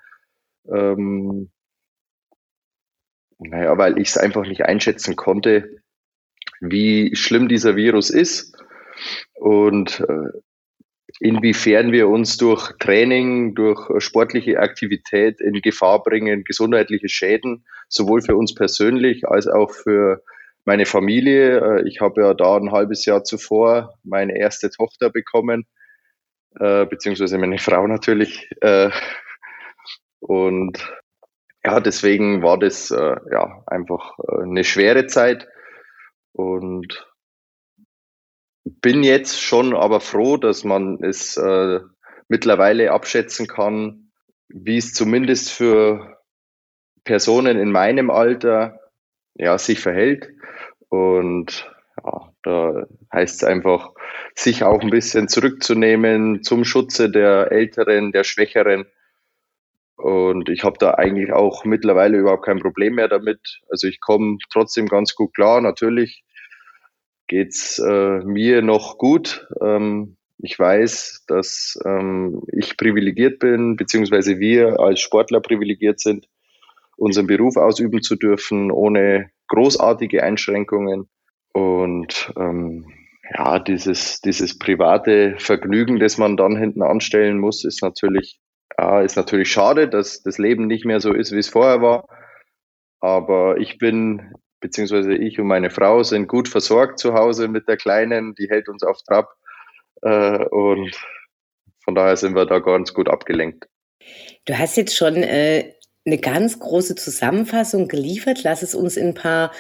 Ähm, 0.70 1.52
naja, 3.40 3.78
weil 3.78 3.98
ich 3.98 4.10
es 4.10 4.18
einfach 4.18 4.46
nicht 4.46 4.66
einschätzen 4.66 5.16
konnte, 5.16 5.82
wie 6.60 7.16
schlimm 7.16 7.48
dieser 7.48 7.76
Virus 7.76 8.10
ist 8.12 8.56
und 9.34 10.02
äh, 10.02 10.30
inwiefern 11.22 11.92
wir 11.92 12.10
uns 12.10 12.38
durch 12.38 12.72
Training, 12.80 13.54
durch 13.54 13.80
sportliche 14.04 14.60
Aktivität 14.60 15.40
in 15.40 15.62
Gefahr 15.62 16.02
bringen, 16.02 16.44
gesundheitliche 16.44 17.10
Schäden, 17.10 17.64
sowohl 17.90 18.24
für 18.24 18.36
uns 18.36 18.56
persönlich 18.56 19.28
als 19.28 19.48
auch 19.48 19.72
für 19.72 20.24
meine 20.66 20.88
Familie. 20.88 21.60
Äh, 21.60 21.88
ich 21.88 22.02
habe 22.02 22.22
ja 22.24 22.34
da 22.34 22.58
ein 22.58 22.72
halbes 22.72 23.06
Jahr 23.06 23.24
zuvor 23.24 23.94
meine 24.04 24.36
erste 24.36 24.72
Tochter 24.72 25.12
bekommen, 25.12 25.68
äh, 26.60 26.88
beziehungsweise 26.88 27.38
meine 27.38 27.60
Frau 27.60 27.86
natürlich. 27.86 28.50
Äh, 28.62 28.90
und 30.22 30.92
ja, 31.64 31.80
deswegen 31.80 32.42
war 32.42 32.58
das 32.58 32.90
ja 32.90 33.64
einfach 33.68 34.18
eine 34.42 34.64
schwere 34.64 35.06
Zeit. 35.06 35.48
Und 36.32 37.06
bin 38.64 39.04
jetzt 39.04 39.42
schon 39.42 39.76
aber 39.76 40.00
froh, 40.00 40.38
dass 40.38 40.64
man 40.64 41.04
es 41.04 41.38
äh, 41.38 41.80
mittlerweile 42.28 42.92
abschätzen 42.92 43.48
kann, 43.48 44.12
wie 44.48 44.78
es 44.78 44.94
zumindest 44.94 45.52
für 45.52 46.18
Personen 47.04 47.58
in 47.58 47.72
meinem 47.72 48.10
Alter 48.10 48.80
ja, 49.36 49.58
sich 49.58 49.80
verhält. 49.80 50.30
Und 50.90 51.72
ja, 52.04 52.34
da 52.44 52.86
heißt 53.14 53.42
es 53.42 53.44
einfach, 53.44 53.92
sich 54.36 54.64
auch 54.64 54.82
ein 54.82 54.90
bisschen 54.90 55.28
zurückzunehmen 55.28 56.44
zum 56.44 56.64
Schutze 56.64 57.10
der 57.10 57.52
Älteren, 57.52 58.12
der 58.12 58.24
Schwächeren. 58.24 58.86
Und 59.96 60.50
ich 60.50 60.64
habe 60.64 60.78
da 60.80 60.96
eigentlich 60.96 61.32
auch 61.32 61.64
mittlerweile 61.64 62.18
überhaupt 62.18 62.46
kein 62.46 62.60
Problem 62.60 62.96
mehr 62.96 63.08
damit. 63.08 63.62
Also 63.70 63.88
ich 63.88 64.00
komme 64.00 64.38
trotzdem 64.52 64.88
ganz 64.88 65.16
gut 65.16 65.34
klar. 65.34 65.62
Natürlich 65.62 66.24
geht's 67.32 67.80
äh, 67.80 68.20
mir 68.26 68.62
noch 68.62 68.98
gut. 68.98 69.48
Ähm, 69.62 70.18
ich 70.38 70.60
weiß, 70.60 71.24
dass 71.28 71.80
ähm, 71.86 72.44
ich 72.52 72.76
privilegiert 72.76 73.40
bin, 73.40 73.78
beziehungsweise 73.78 74.40
wir 74.40 74.82
als 74.82 75.00
Sportler 75.00 75.40
privilegiert 75.40 76.02
sind, 76.02 76.28
unseren 76.98 77.28
Beruf 77.28 77.56
ausüben 77.56 78.02
zu 78.02 78.18
dürfen, 78.18 78.70
ohne 78.70 79.30
großartige 79.48 80.24
Einschränkungen. 80.24 81.08
Und 81.54 82.34
ähm, 82.38 82.92
ja, 83.34 83.60
dieses, 83.60 84.20
dieses 84.20 84.60
private 84.60 85.36
Vergnügen, 85.38 86.00
das 86.00 86.18
man 86.18 86.36
dann 86.36 86.58
hinten 86.58 86.84
anstellen 86.84 87.40
muss, 87.40 87.64
ist 87.64 87.82
natürlich, 87.82 88.42
ja, 88.78 89.00
ist 89.02 89.16
natürlich 89.16 89.50
schade, 89.50 89.88
dass 89.88 90.22
das 90.22 90.38
Leben 90.38 90.68
nicht 90.68 90.84
mehr 90.84 91.00
so 91.00 91.14
ist, 91.14 91.32
wie 91.32 91.40
es 91.40 91.48
vorher 91.48 91.82
war. 91.82 92.10
Aber 93.00 93.58
ich 93.58 93.78
bin 93.78 94.34
beziehungsweise 94.62 95.14
ich 95.14 95.40
und 95.40 95.48
meine 95.48 95.70
Frau 95.70 96.04
sind 96.04 96.28
gut 96.28 96.48
versorgt 96.48 97.00
zu 97.00 97.14
Hause 97.14 97.48
mit 97.48 97.68
der 97.68 97.78
Kleinen, 97.78 98.36
die 98.36 98.48
hält 98.50 98.70
uns 98.70 98.84
auf 98.84 99.02
Trab 99.04 99.36
äh, 100.02 100.46
und 100.46 100.96
von 101.84 101.96
daher 101.96 102.16
sind 102.16 102.36
wir 102.36 102.46
da 102.46 102.60
ganz 102.60 102.94
gut 102.94 103.10
abgelenkt. 103.10 103.68
Du 104.46 104.58
hast 104.58 104.78
jetzt 104.78 104.96
schon 104.96 105.16
äh, 105.18 105.74
eine 106.06 106.18
ganz 106.18 106.60
große 106.60 106.96
Zusammenfassung 106.96 107.88
geliefert. 107.88 108.44
Lass 108.44 108.62
es 108.62 108.74
uns 108.76 108.98
in 108.98 109.10
ein 109.10 109.14
paar 109.14 109.52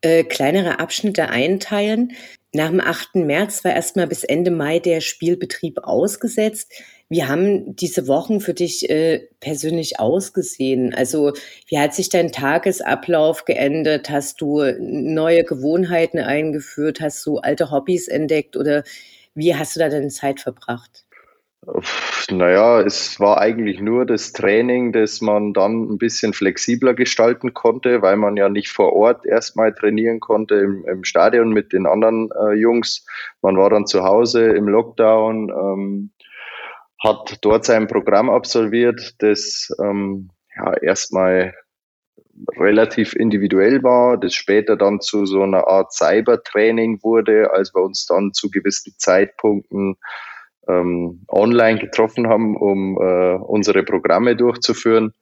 äh, 0.00 0.24
kleinere 0.24 0.78
Abschnitte 0.78 1.28
einteilen. 1.28 2.12
Nach 2.52 2.68
dem 2.68 2.80
8. 2.80 3.16
März 3.16 3.64
war 3.64 3.72
erstmal 3.72 4.06
bis 4.06 4.24
Ende 4.24 4.50
Mai 4.50 4.78
der 4.78 5.00
Spielbetrieb 5.00 5.78
ausgesetzt. 5.82 6.72
Wie 7.12 7.24
haben 7.24 7.74
diese 7.74 8.06
Wochen 8.06 8.40
für 8.40 8.54
dich 8.54 8.88
äh, 8.88 9.26
persönlich 9.40 9.98
ausgesehen? 9.98 10.94
Also 10.94 11.32
wie 11.66 11.80
hat 11.80 11.92
sich 11.92 12.08
dein 12.08 12.30
Tagesablauf 12.30 13.44
geändert? 13.44 14.08
Hast 14.10 14.40
du 14.40 14.62
neue 14.78 15.42
Gewohnheiten 15.42 16.20
eingeführt? 16.20 17.00
Hast 17.00 17.26
du 17.26 17.38
alte 17.38 17.72
Hobbys 17.72 18.06
entdeckt 18.06 18.56
oder 18.56 18.84
wie 19.34 19.56
hast 19.56 19.74
du 19.74 19.80
da 19.80 19.88
deine 19.88 20.10
Zeit 20.10 20.38
verbracht? 20.38 21.04
Naja, 22.30 22.80
es 22.80 23.18
war 23.18 23.38
eigentlich 23.38 23.80
nur 23.80 24.06
das 24.06 24.32
Training, 24.32 24.92
das 24.92 25.20
man 25.20 25.52
dann 25.52 25.90
ein 25.90 25.98
bisschen 25.98 26.32
flexibler 26.32 26.94
gestalten 26.94 27.54
konnte, 27.54 28.02
weil 28.02 28.16
man 28.16 28.36
ja 28.36 28.48
nicht 28.48 28.70
vor 28.70 28.92
Ort 28.92 29.26
erstmal 29.26 29.74
trainieren 29.74 30.20
konnte 30.20 30.54
im, 30.54 30.84
im 30.86 31.02
Stadion 31.02 31.50
mit 31.50 31.72
den 31.72 31.86
anderen 31.86 32.30
äh, 32.30 32.52
Jungs. 32.54 33.04
Man 33.42 33.56
war 33.56 33.68
dann 33.68 33.86
zu 33.86 34.04
Hause 34.04 34.44
im 34.50 34.68
Lockdown. 34.68 35.50
Ähm, 35.50 36.10
hat 37.02 37.38
dort 37.42 37.64
sein 37.64 37.86
Programm 37.86 38.30
absolviert, 38.30 39.14
das 39.18 39.70
ähm, 39.82 40.30
ja, 40.56 40.74
erstmal 40.74 41.54
relativ 42.58 43.14
individuell 43.14 43.82
war, 43.82 44.16
das 44.16 44.34
später 44.34 44.76
dann 44.76 45.00
zu 45.00 45.26
so 45.26 45.42
einer 45.42 45.66
Art 45.66 45.92
Cybertraining 45.92 47.02
wurde, 47.02 47.52
als 47.52 47.74
wir 47.74 47.82
uns 47.82 48.06
dann 48.06 48.32
zu 48.32 48.50
gewissen 48.50 48.94
Zeitpunkten 48.98 49.96
ähm, 50.68 51.24
online 51.28 51.78
getroffen 51.78 52.28
haben, 52.28 52.56
um 52.56 52.98
äh, 53.00 53.34
unsere 53.34 53.82
Programme 53.82 54.36
durchzuführen. 54.36 55.12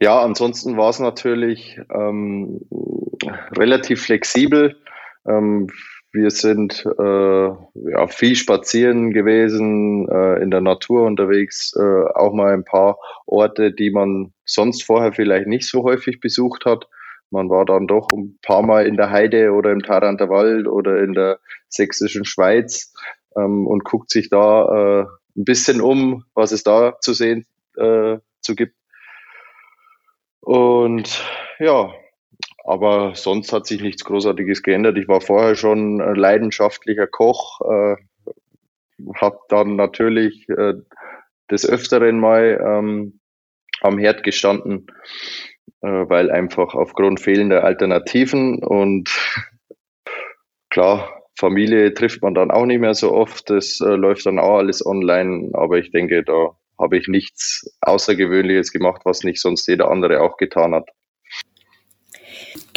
Ja, 0.00 0.20
ansonsten 0.20 0.76
war 0.76 0.90
es 0.90 1.00
natürlich 1.00 1.80
ähm, 1.92 2.60
relativ 3.56 4.02
flexibel. 4.02 4.76
Ähm, 5.26 5.68
wir 6.12 6.30
sind 6.30 6.84
äh, 6.98 7.48
ja, 7.48 8.06
viel 8.08 8.34
spazieren 8.34 9.12
gewesen, 9.12 10.08
äh, 10.08 10.42
in 10.42 10.50
der 10.50 10.62
Natur 10.62 11.04
unterwegs, 11.04 11.74
äh, 11.76 12.04
auch 12.14 12.32
mal 12.32 12.54
ein 12.54 12.64
paar 12.64 12.98
Orte, 13.26 13.72
die 13.72 13.90
man 13.90 14.32
sonst 14.44 14.84
vorher 14.84 15.12
vielleicht 15.12 15.46
nicht 15.46 15.68
so 15.68 15.82
häufig 15.82 16.20
besucht 16.20 16.64
hat. 16.64 16.88
Man 17.30 17.50
war 17.50 17.66
dann 17.66 17.86
doch 17.86 18.08
ein 18.12 18.38
paar 18.42 18.62
Mal 18.62 18.86
in 18.86 18.96
der 18.96 19.10
Heide 19.10 19.52
oder 19.52 19.70
im 19.70 19.82
Taranter 19.82 20.30
Wald 20.30 20.66
oder 20.66 21.02
in 21.02 21.12
der 21.12 21.40
sächsischen 21.68 22.24
Schweiz 22.24 22.94
ähm, 23.36 23.66
und 23.66 23.84
guckt 23.84 24.10
sich 24.10 24.30
da 24.30 25.02
äh, 25.02 25.06
ein 25.36 25.44
bisschen 25.44 25.82
um, 25.82 26.24
was 26.34 26.52
es 26.52 26.62
da 26.62 26.98
zu 27.00 27.12
sehen 27.12 27.46
äh, 27.76 28.16
zu 28.40 28.54
gibt. 28.54 28.74
Und 30.40 31.22
ja, 31.58 31.92
aber 32.68 33.14
sonst 33.14 33.52
hat 33.52 33.66
sich 33.66 33.80
nichts 33.80 34.04
Großartiges 34.04 34.62
geändert. 34.62 34.98
Ich 34.98 35.08
war 35.08 35.22
vorher 35.22 35.54
schon 35.54 35.98
leidenschaftlicher 35.98 37.06
Koch, 37.06 37.60
äh, 37.62 37.96
habe 39.14 39.38
dann 39.48 39.76
natürlich 39.76 40.46
äh, 40.50 40.74
des 41.50 41.66
Öfteren 41.66 42.20
mal 42.20 42.60
ähm, 42.62 43.20
am 43.80 43.96
Herd 43.96 44.22
gestanden, 44.22 44.86
äh, 45.80 45.88
weil 45.88 46.30
einfach 46.30 46.74
aufgrund 46.74 47.20
fehlender 47.20 47.64
Alternativen 47.64 48.62
und 48.62 49.08
klar, 50.70 51.22
Familie 51.36 51.94
trifft 51.94 52.20
man 52.20 52.34
dann 52.34 52.50
auch 52.50 52.66
nicht 52.66 52.80
mehr 52.80 52.94
so 52.94 53.12
oft. 53.12 53.48
Das 53.48 53.80
äh, 53.80 53.94
läuft 53.94 54.26
dann 54.26 54.38
auch 54.38 54.58
alles 54.58 54.84
online, 54.84 55.50
aber 55.54 55.78
ich 55.78 55.90
denke, 55.90 56.22
da 56.22 56.50
habe 56.78 56.98
ich 56.98 57.08
nichts 57.08 57.78
Außergewöhnliches 57.80 58.72
gemacht, 58.72 59.02
was 59.04 59.24
nicht 59.24 59.40
sonst 59.40 59.66
jeder 59.68 59.90
andere 59.90 60.20
auch 60.20 60.36
getan 60.36 60.74
hat. 60.74 60.90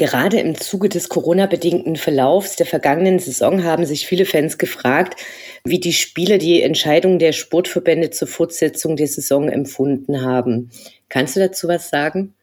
Gerade 0.02 0.40
im 0.40 0.56
Zuge 0.56 0.90
des 0.90 1.10
Corona-bedingten 1.10 1.96
Verlaufs 1.96 2.56
der 2.56 2.66
vergangenen 2.66 3.20
Saison 3.20 3.64
haben 3.64 3.86
sich 3.86 4.08
viele 4.08 4.26
Fans 4.26 4.58
gefragt, 4.58 5.16
wie 5.64 5.80
die 5.80 5.94
Spieler 5.94 6.40
die 6.40 6.64
Entscheidung 6.64 7.20
der 7.20 7.34
Sportverbände 7.34 8.10
zur 8.10 8.28
Fortsetzung 8.28 8.96
der 8.96 9.06
Saison 9.06 9.48
empfunden 9.48 10.24
haben. 10.24 10.72
Kannst 11.08 11.36
du 11.36 11.40
dazu 11.40 11.68
was 11.68 11.92
sagen? 11.92 12.34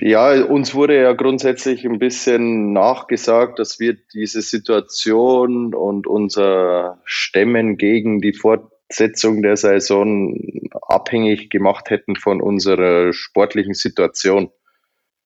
Ja, 0.00 0.44
uns 0.44 0.76
wurde 0.76 0.94
ja 1.02 1.12
grundsätzlich 1.12 1.84
ein 1.84 1.98
bisschen 1.98 2.72
nachgesagt, 2.72 3.58
dass 3.58 3.80
wir 3.80 3.96
diese 4.14 4.42
Situation 4.42 5.74
und 5.74 6.06
unser 6.06 7.00
Stemmen 7.02 7.78
gegen 7.78 8.20
die 8.20 8.32
Fortsetzung 8.32 9.42
der 9.42 9.56
Saison 9.56 10.38
abhängig 10.82 11.50
gemacht 11.50 11.90
hätten 11.90 12.14
von 12.14 12.40
unserer 12.40 13.12
sportlichen 13.12 13.74
Situation 13.74 14.52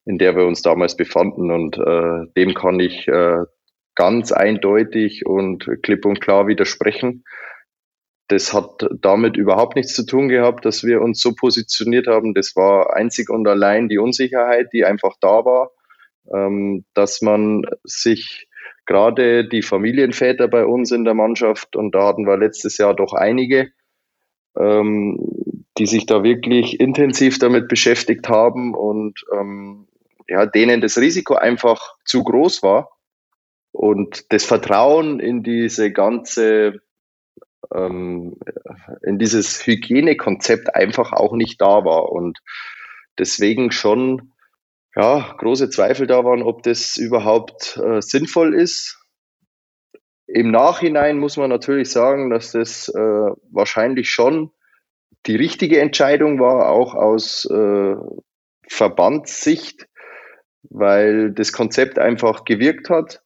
in 0.05 0.19
der 0.19 0.37
wir 0.37 0.47
uns 0.47 0.63
damals 0.63 0.97
befanden. 0.97 1.51
Und 1.51 1.79
äh, 1.79 2.27
dem 2.37 2.55
kann 2.55 2.81
ich 2.81 3.07
äh, 3.09 3.39
ganz 3.95 4.33
eindeutig 4.33 5.27
und 5.27 5.69
klipp 5.83 6.05
und 6.05 6.21
klar 6.21 6.47
widersprechen. 6.47 7.25
Das 8.29 8.55
hat 8.55 8.89
damit 9.01 9.37
überhaupt 9.37 9.77
nichts 9.77 9.95
zu 9.95 10.07
tun 10.07 10.29
gehabt, 10.29 10.65
dass 10.65 10.85
wir 10.85 11.03
uns 11.03 11.21
so 11.21 11.35
positioniert 11.35 12.07
haben. 12.07 12.35
Das 12.35 12.57
war 12.57 12.95
einzig 12.95 13.29
und 13.29 13.47
allein 13.47 13.89
die 13.89 13.99
Unsicherheit, 13.99 14.69
die 14.73 14.85
einfach 14.85 15.15
da 15.21 15.45
war, 15.45 15.71
ähm, 16.33 16.85
dass 16.95 17.21
man 17.21 17.63
sich 17.85 18.49
gerade 18.87 19.47
die 19.47 19.63
Familienväter 19.63 20.49
bei 20.49 20.65
uns 20.65 20.91
in 20.91 21.05
der 21.05 21.15
Mannschaft, 21.15 21.77
und 21.77 21.95
da 21.95 22.07
hatten 22.07 22.27
wir 22.27 22.37
letztes 22.37 22.79
Jahr 22.79 22.95
doch 22.95 23.13
einige, 23.13 23.71
ähm, 24.59 25.65
die 25.79 25.87
sich 25.87 26.07
da 26.07 26.23
wirklich 26.23 26.81
intensiv 26.81 27.39
damit 27.39 27.69
beschäftigt 27.69 28.29
haben 28.29 28.75
und 28.75 29.25
ähm, 29.33 29.89
ja, 30.33 30.47
denen 30.47 30.81
das 30.81 30.97
Risiko 30.97 31.35
einfach 31.35 31.95
zu 32.07 32.25
groß 32.25 32.63
war 32.63 32.89
und 33.71 34.33
das 34.33 34.47
Vertrauen 34.47 35.21
in 35.21 35.43
diese 35.43 35.93
ganze, 35.93 36.81
ähm, 37.75 38.39
in 39.03 39.19
dieses 39.19 39.67
Hygienekonzept 39.67 40.75
einfach 40.75 41.13
auch 41.13 41.35
nicht 41.35 41.61
da 41.61 41.85
war 41.85 42.11
und 42.11 42.39
deswegen 43.19 43.73
schon 43.73 44.33
ja, 44.97 45.35
große 45.37 45.69
Zweifel 45.69 46.07
da 46.07 46.25
waren, 46.25 46.43
ob 46.43 46.63
das 46.63 46.97
überhaupt 46.97 47.77
äh, 47.77 48.01
sinnvoll 48.01 48.55
ist. 48.55 48.99
Im 50.27 50.51
Nachhinein 50.51 51.19
muss 51.19 51.37
man 51.37 51.51
natürlich 51.51 51.91
sagen, 51.91 52.31
dass 52.31 52.53
das 52.53 52.89
äh, 52.89 53.31
wahrscheinlich 53.51 54.09
schon 54.09 54.51
die 55.27 55.37
richtige 55.37 55.79
Entscheidung 55.79 56.41
war, 56.41 56.71
auch 56.71 56.95
aus 56.95 57.45
äh, 57.51 57.97
Verbandssicht, 58.67 59.87
weil 60.73 61.33
das 61.33 61.53
Konzept 61.53 61.99
einfach 61.99 62.45
gewirkt 62.45 62.91
hat. 62.91 63.23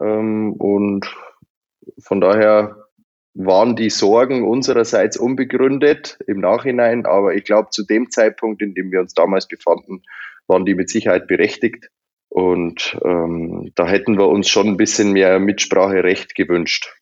Ähm, 0.00 0.52
und 0.52 1.06
von 1.98 2.20
daher 2.20 2.76
waren 3.34 3.76
die 3.76 3.90
Sorgen 3.90 4.46
unsererseits 4.46 5.16
unbegründet 5.16 6.18
im 6.26 6.40
Nachhinein, 6.40 7.04
aber 7.04 7.34
ich 7.34 7.44
glaube, 7.44 7.68
zu 7.70 7.84
dem 7.84 8.10
Zeitpunkt, 8.10 8.62
in 8.62 8.74
dem 8.74 8.90
wir 8.90 9.00
uns 9.00 9.14
damals 9.14 9.46
befanden, 9.46 10.02
waren 10.46 10.64
die 10.64 10.74
mit 10.74 10.88
Sicherheit 10.88 11.26
berechtigt. 11.26 11.90
Und 12.28 12.98
ähm, 13.04 13.72
da 13.74 13.86
hätten 13.86 14.18
wir 14.18 14.28
uns 14.28 14.48
schon 14.48 14.68
ein 14.68 14.76
bisschen 14.76 15.12
mehr 15.12 15.38
Mitspracherecht 15.38 16.34
gewünscht. 16.34 16.95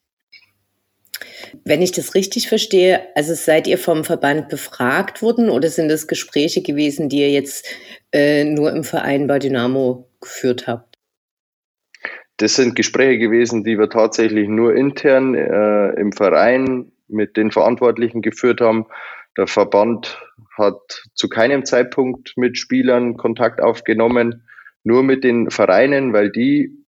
Wenn 1.65 1.83
ich 1.83 1.93
das 1.93 2.15
richtig 2.15 2.49
verstehe, 2.49 3.03
also 3.15 3.35
seid 3.35 3.67
ihr 3.67 3.79
vom 3.79 4.05
Verband 4.05 4.49
befragt 4.49 5.23
worden 5.23 5.51
oder 5.51 5.69
sind 5.69 5.89
das 5.89 6.07
Gespräche 6.07 6.63
gewesen, 6.63 7.09
die 7.09 7.21
ihr 7.21 7.31
jetzt 7.31 7.67
äh, 8.13 8.45
nur 8.45 8.73
im 8.73 8.85
Verein 8.85 9.27
bei 9.27 9.39
Dynamo 9.39 10.09
geführt 10.21 10.67
habt? 10.67 10.99
Das 12.39 12.57
sind 12.57 12.75
Gespräche 12.75 13.19
gewesen, 13.19 13.63
die 13.63 13.79
wir 13.79 13.89
tatsächlich 13.89 14.49
nur 14.49 14.75
intern 14.75 15.35
äh, 15.35 15.91
im 16.01 16.13
Verein 16.13 16.93
mit 17.07 17.37
den 17.37 17.53
Verantwortlichen 17.53 18.23
geführt 18.23 18.61
haben. 18.61 18.87
Der 19.37 19.47
Verband 19.47 20.21
hat 20.57 21.05
zu 21.15 21.29
keinem 21.29 21.65
Zeitpunkt 21.65 22.37
mit 22.37 22.59
Spielern 22.59 23.17
Kontakt 23.17 23.61
aufgenommen, 23.61 24.47
nur 24.83 25.03
mit 25.03 25.25
den 25.25 25.51
Vereinen, 25.51 26.13
weil 26.13 26.31
die 26.31 26.84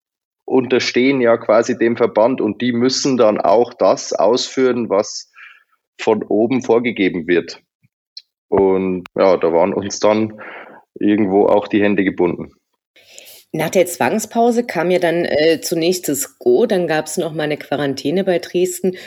unterstehen 0.45 1.21
ja 1.21 1.37
quasi 1.37 1.77
dem 1.77 1.97
Verband 1.97 2.39
und 2.39 2.61
die 2.61 2.71
müssen 2.71 3.17
dann 3.17 3.41
auch 3.41 3.73
das 3.73 4.13
ausführen, 4.13 4.89
was 4.89 5.31
von 5.99 6.23
oben 6.23 6.61
vorgegeben 6.61 7.27
wird. 7.27 7.61
Und 8.47 9.05
ja, 9.17 9.37
da 9.37 9.51
waren 9.51 9.73
uns 9.73 9.99
dann 9.99 10.39
irgendwo 10.99 11.47
auch 11.47 11.67
die 11.67 11.81
Hände 11.81 12.03
gebunden. 12.03 12.53
Nach 13.51 13.69
der 13.69 13.85
Zwangspause 13.85 14.65
kam 14.65 14.91
ja 14.91 14.99
dann 14.99 15.25
äh, 15.25 15.61
zunächst 15.61 16.09
das 16.09 16.37
Go, 16.39 16.65
dann 16.65 16.87
gab 16.87 17.05
es 17.05 17.17
noch 17.17 17.33
mal 17.33 17.43
eine 17.43 17.57
Quarantäne 17.57 18.23
bei 18.23 18.39
Dresden 18.39 18.97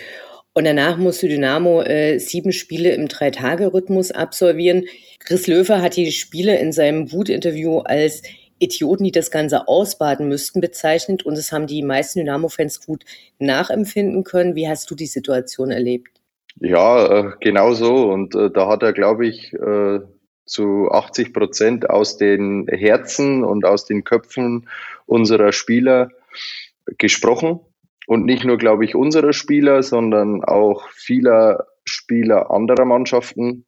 und 0.55 0.65
danach 0.65 0.97
musste 0.97 1.29
Dynamo 1.29 1.83
äh, 1.83 2.19
sieben 2.19 2.53
Spiele 2.53 2.93
im 2.93 3.09
Drei-Tage-Rhythmus 3.09 4.11
absolvieren. 4.11 4.87
Chris 5.21 5.47
Löwe 5.47 5.83
hat 5.83 5.97
die 5.97 6.11
Spiele 6.11 6.59
in 6.59 6.73
seinem 6.73 7.13
Wut-Interview 7.13 7.79
als 7.79 8.23
Idioten, 8.59 9.05
die 9.05 9.13
das 9.13 9.31
Ganze 9.31 9.69
ausbaden 9.69 10.29
müssten, 10.29 10.61
bezeichnet 10.61 11.25
und 11.25 11.37
es 11.39 11.53
haben 11.53 11.67
die 11.67 11.83
meisten 11.83 12.21
Dynamo-Fans 12.21 12.85
gut 12.85 13.05
nachempfinden 13.39 14.25
können. 14.25 14.55
Wie 14.55 14.69
hast 14.69 14.91
du 14.91 14.95
die 14.95 15.07
Situation 15.07 15.71
erlebt? 15.71 16.09
Ja, 16.61 17.07
äh, 17.07 17.33
genau 17.41 17.75
so. 17.75 18.11
Und 18.11 18.35
äh, 18.35 18.51
da 18.51 18.69
hat 18.69 18.83
er, 18.83 18.93
glaube 18.93 19.27
ich, 19.27 19.53
äh, 19.55 20.01
zu 20.45 20.91
80 20.91 21.33
Prozent 21.33 21.91
aus 21.91 22.17
den 22.17 22.67
Herzen 22.69 23.45
und 23.45 23.65
aus 23.65 23.85
den 23.85 24.05
Köpfen 24.05 24.69
unserer 25.07 25.53
Spieler 25.53 26.11
gesprochen. 26.97 27.61
Und 28.07 28.25
nicht 28.25 28.45
nur, 28.45 28.57
glaube 28.57 28.85
ich, 28.85 28.95
unserer 28.95 29.35
Spieler, 29.35 29.83
sondern 29.83 30.43
auch 30.43 30.89
vieler 30.89 31.67
Spieler 31.85 32.51
anderer 32.51 32.87
Mannschaften, 32.87 33.67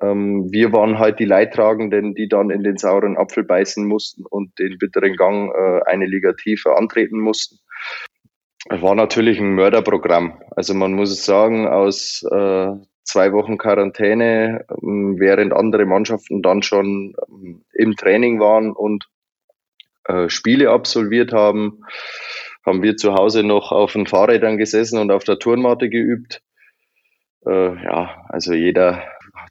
ähm, 0.00 0.52
wir 0.52 0.72
waren 0.72 0.98
halt 0.98 1.18
die 1.18 1.24
Leidtragenden, 1.24 2.14
die 2.14 2.28
dann 2.28 2.50
in 2.50 2.62
den 2.62 2.76
sauren 2.76 3.16
Apfel 3.16 3.44
beißen 3.44 3.86
mussten 3.86 4.24
und 4.26 4.58
den 4.58 4.78
bitteren 4.78 5.16
Gang 5.16 5.50
äh, 5.54 5.80
eine 5.86 6.06
Liga 6.06 6.32
tiefer 6.34 6.76
antreten 6.76 7.18
mussten. 7.18 7.58
War 8.68 8.94
natürlich 8.94 9.38
ein 9.38 9.54
Mörderprogramm. 9.54 10.40
Also 10.56 10.74
man 10.74 10.92
muss 10.92 11.10
es 11.10 11.24
sagen, 11.24 11.66
aus 11.68 12.24
äh, 12.30 12.72
zwei 13.04 13.32
Wochen 13.32 13.58
Quarantäne, 13.58 14.66
ähm, 14.82 15.16
während 15.18 15.52
andere 15.52 15.86
Mannschaften 15.86 16.42
dann 16.42 16.62
schon 16.62 17.14
ähm, 17.28 17.64
im 17.72 17.96
Training 17.96 18.40
waren 18.40 18.72
und 18.72 19.06
äh, 20.04 20.28
Spiele 20.28 20.70
absolviert 20.70 21.32
haben, 21.32 21.84
haben 22.66 22.82
wir 22.82 22.96
zu 22.96 23.14
Hause 23.14 23.44
noch 23.44 23.70
auf 23.70 23.92
den 23.92 24.06
Fahrrädern 24.06 24.58
gesessen 24.58 24.98
und 24.98 25.12
auf 25.12 25.24
der 25.24 25.38
Turnmatte 25.38 25.88
geübt. 25.88 26.42
Äh, 27.46 27.84
ja, 27.84 28.26
also 28.28 28.52
jeder 28.52 29.02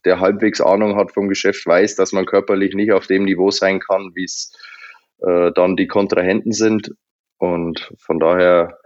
der 0.05 0.19
halbwegs 0.19 0.61
Ahnung 0.61 0.95
hat 0.95 1.11
vom 1.11 1.27
Geschäft, 1.27 1.65
weiß, 1.65 1.95
dass 1.95 2.13
man 2.13 2.25
körperlich 2.25 2.75
nicht 2.75 2.91
auf 2.91 3.07
dem 3.07 3.25
Niveau 3.25 3.51
sein 3.51 3.79
kann, 3.79 4.11
wie 4.13 4.23
es 4.23 4.53
äh, 5.21 5.51
dann 5.53 5.75
die 5.75 5.87
Kontrahenten 5.87 6.51
sind. 6.51 6.91
Und 7.37 7.91
von 7.97 8.19
daher 8.19 8.77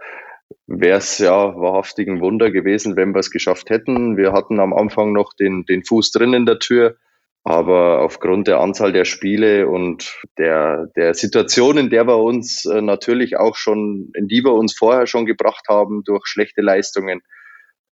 wäre 0.66 0.98
es 0.98 1.18
ja 1.18 1.54
wahrhaftig 1.56 2.08
ein 2.08 2.20
Wunder 2.20 2.50
gewesen, 2.50 2.96
wenn 2.96 3.12
wir 3.14 3.20
es 3.20 3.30
geschafft 3.30 3.70
hätten. 3.70 4.16
Wir 4.16 4.32
hatten 4.32 4.60
am 4.60 4.72
Anfang 4.72 5.12
noch 5.12 5.34
den, 5.34 5.64
den 5.66 5.84
Fuß 5.84 6.12
drin 6.12 6.34
in 6.34 6.46
der 6.46 6.58
Tür, 6.58 6.96
aber 7.44 8.00
aufgrund 8.02 8.48
der 8.48 8.60
Anzahl 8.60 8.92
der 8.92 9.04
Spiele 9.04 9.68
und 9.68 10.22
der, 10.38 10.88
der 10.96 11.14
Situation, 11.14 11.78
in 11.78 11.90
der 11.90 12.06
wir 12.06 12.18
uns 12.18 12.64
äh, 12.66 12.82
natürlich 12.82 13.36
auch 13.36 13.56
schon, 13.56 14.10
in 14.14 14.28
die 14.28 14.44
wir 14.44 14.52
uns 14.52 14.76
vorher 14.76 15.06
schon 15.06 15.26
gebracht 15.26 15.66
haben 15.68 16.02
durch 16.04 16.26
schlechte 16.26 16.60
Leistungen, 16.60 17.22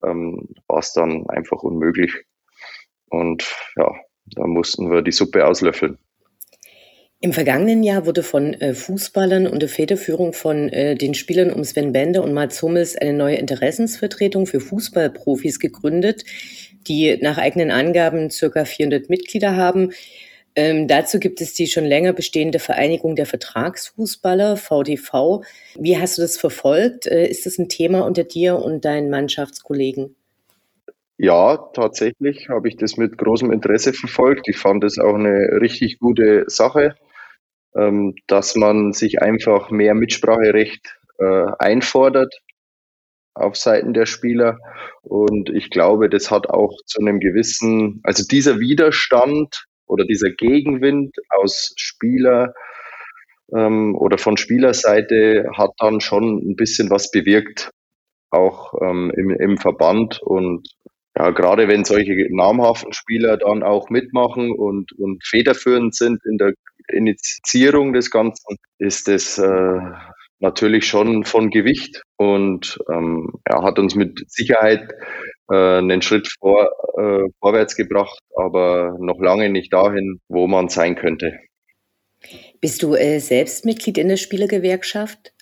ähm, 0.04 0.48
war 0.66 0.78
es 0.78 0.92
dann 0.92 1.28
einfach 1.28 1.62
unmöglich. 1.62 2.24
Und 3.08 3.44
ja, 3.76 3.92
da 4.34 4.46
mussten 4.46 4.90
wir 4.90 5.02
die 5.02 5.12
Suppe 5.12 5.46
auslöffeln. 5.46 5.98
Im 7.20 7.32
vergangenen 7.32 7.82
Jahr 7.82 8.04
wurde 8.04 8.22
von 8.22 8.52
äh, 8.54 8.74
Fußballern 8.74 9.46
unter 9.46 9.68
Federführung 9.68 10.34
von 10.34 10.68
äh, 10.68 10.96
den 10.96 11.14
Spielern 11.14 11.50
um 11.50 11.64
Sven 11.64 11.92
Bender 11.92 12.22
und 12.22 12.34
Mats 12.34 12.60
Hummels 12.62 12.94
eine 12.94 13.14
neue 13.14 13.36
Interessensvertretung 13.36 14.46
für 14.46 14.60
Fußballprofis 14.60 15.58
gegründet, 15.58 16.24
die 16.86 17.16
nach 17.20 17.38
eigenen 17.38 17.70
Angaben 17.70 18.30
circa 18.30 18.66
400 18.66 19.08
Mitglieder 19.08 19.56
haben. 19.56 19.92
Ähm, 20.56 20.88
dazu 20.88 21.18
gibt 21.18 21.40
es 21.40 21.54
die 21.54 21.66
schon 21.66 21.84
länger 21.84 22.12
bestehende 22.12 22.58
Vereinigung 22.58 23.14
der 23.14 23.26
Vertragsfußballer, 23.26 24.56
VDV. 24.56 25.42
Wie 25.78 25.98
hast 25.98 26.18
du 26.18 26.22
das 26.22 26.36
verfolgt? 26.38 27.06
Äh, 27.06 27.28
ist 27.28 27.46
das 27.46 27.58
ein 27.58 27.68
Thema 27.68 28.06
unter 28.06 28.24
dir 28.24 28.56
und 28.56 28.84
deinen 28.84 29.10
Mannschaftskollegen? 29.10 30.15
Ja, 31.18 31.56
tatsächlich 31.72 32.48
habe 32.50 32.68
ich 32.68 32.76
das 32.76 32.96
mit 32.98 33.16
großem 33.16 33.50
Interesse 33.50 33.92
verfolgt. 33.94 34.48
Ich 34.48 34.58
fand 34.58 34.84
es 34.84 34.98
auch 34.98 35.14
eine 35.14 35.60
richtig 35.60 35.98
gute 35.98 36.44
Sache, 36.48 36.94
ähm, 37.76 38.14
dass 38.26 38.56
man 38.56 38.92
sich 38.92 39.22
einfach 39.22 39.70
mehr 39.70 39.94
Mitspracherecht 39.94 40.98
äh, 41.18 41.46
einfordert 41.58 42.34
auf 43.34 43.56
Seiten 43.56 43.94
der 43.94 44.06
Spieler. 44.06 44.58
Und 45.02 45.50
ich 45.50 45.70
glaube, 45.70 46.08
das 46.10 46.30
hat 46.30 46.50
auch 46.50 46.76
zu 46.86 47.00
einem 47.00 47.20
gewissen, 47.20 48.00
also 48.04 48.24
dieser 48.28 48.58
Widerstand 48.60 49.66
oder 49.86 50.04
dieser 50.04 50.30
Gegenwind 50.30 51.16
aus 51.30 51.72
Spieler 51.76 52.54
ähm, 53.54 53.94
oder 53.96 54.18
von 54.18 54.36
Spielerseite 54.36 55.50
hat 55.56 55.70
dann 55.78 56.00
schon 56.00 56.38
ein 56.38 56.56
bisschen 56.56 56.90
was 56.90 57.10
bewirkt, 57.10 57.70
auch 58.30 58.74
ähm, 58.82 59.12
im, 59.16 59.30
im 59.30 59.58
Verband. 59.58 60.20
Und 60.22 60.68
ja, 61.18 61.30
gerade 61.30 61.68
wenn 61.68 61.84
solche 61.84 62.26
namhaften 62.30 62.92
Spieler 62.92 63.38
dann 63.38 63.62
auch 63.62 63.88
mitmachen 63.88 64.52
und, 64.52 64.92
und 64.98 65.24
federführend 65.24 65.94
sind 65.94 66.20
in 66.26 66.38
der 66.38 66.52
Initiierung 66.88 67.92
des 67.92 68.10
Ganzen, 68.10 68.56
ist 68.78 69.08
es 69.08 69.38
äh, 69.38 69.80
natürlich 70.40 70.86
schon 70.86 71.24
von 71.24 71.50
Gewicht 71.50 72.02
und 72.16 72.78
ähm, 72.92 73.32
er 73.44 73.62
hat 73.62 73.78
uns 73.78 73.94
mit 73.94 74.24
Sicherheit 74.30 74.92
äh, 75.50 75.78
einen 75.78 76.02
Schritt 76.02 76.28
vor, 76.38 76.70
äh, 76.98 77.28
vorwärts 77.40 77.76
gebracht, 77.76 78.18
aber 78.36 78.96
noch 79.00 79.18
lange 79.18 79.48
nicht 79.48 79.72
dahin, 79.72 80.20
wo 80.28 80.46
man 80.46 80.68
sein 80.68 80.96
könnte. 80.96 81.38
Bist 82.60 82.82
du 82.82 82.94
äh, 82.94 83.20
selbst 83.20 83.64
Mitglied 83.64 83.98
in 83.98 84.08
der 84.08 84.16
Spielergewerkschaft? 84.16 85.32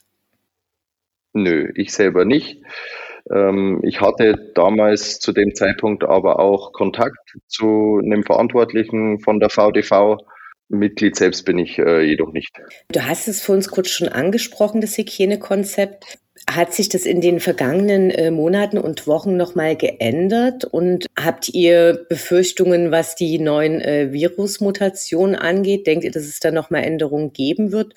Nö, 1.32 1.72
ich 1.74 1.92
selber 1.92 2.24
nicht. 2.24 2.62
Ähm, 3.32 3.80
ich 3.82 4.00
hatte 4.00 4.52
damals 4.54 5.18
zu 5.18 5.32
dem 5.32 5.54
Zeitpunkt 5.54 6.04
aber 6.04 6.40
auch 6.40 6.72
Kontakt 6.72 7.36
zu 7.46 8.00
einem 8.02 8.22
Verantwortlichen 8.22 9.20
von 9.20 9.40
der 9.40 9.50
VDV. 9.50 10.18
Mitglied 10.68 11.16
selbst 11.16 11.44
bin 11.44 11.58
ich 11.58 11.78
äh, 11.78 12.02
jedoch 12.02 12.32
nicht. 12.32 12.50
Du 12.90 13.06
hast 13.06 13.28
es 13.28 13.42
für 13.42 13.52
uns 13.52 13.68
kurz 13.68 13.90
schon 13.90 14.08
angesprochen, 14.08 14.80
das 14.80 14.96
Hygienekonzept. 14.96 16.18
Hat 16.50 16.74
sich 16.74 16.88
das 16.88 17.06
in 17.06 17.20
den 17.20 17.40
vergangenen 17.40 18.10
äh, 18.10 18.30
Monaten 18.30 18.76
und 18.76 19.06
Wochen 19.06 19.36
nochmal 19.36 19.76
geändert? 19.76 20.64
Und 20.64 21.06
habt 21.18 21.48
ihr 21.48 22.04
Befürchtungen, 22.08 22.90
was 22.90 23.14
die 23.14 23.38
neuen 23.38 23.80
äh, 23.80 24.12
Virusmutationen 24.12 25.36
angeht? 25.36 25.86
Denkt 25.86 26.04
ihr, 26.04 26.10
dass 26.10 26.24
es 26.24 26.40
da 26.40 26.50
nochmal 26.50 26.84
Änderungen 26.84 27.32
geben 27.32 27.72
wird? 27.72 27.94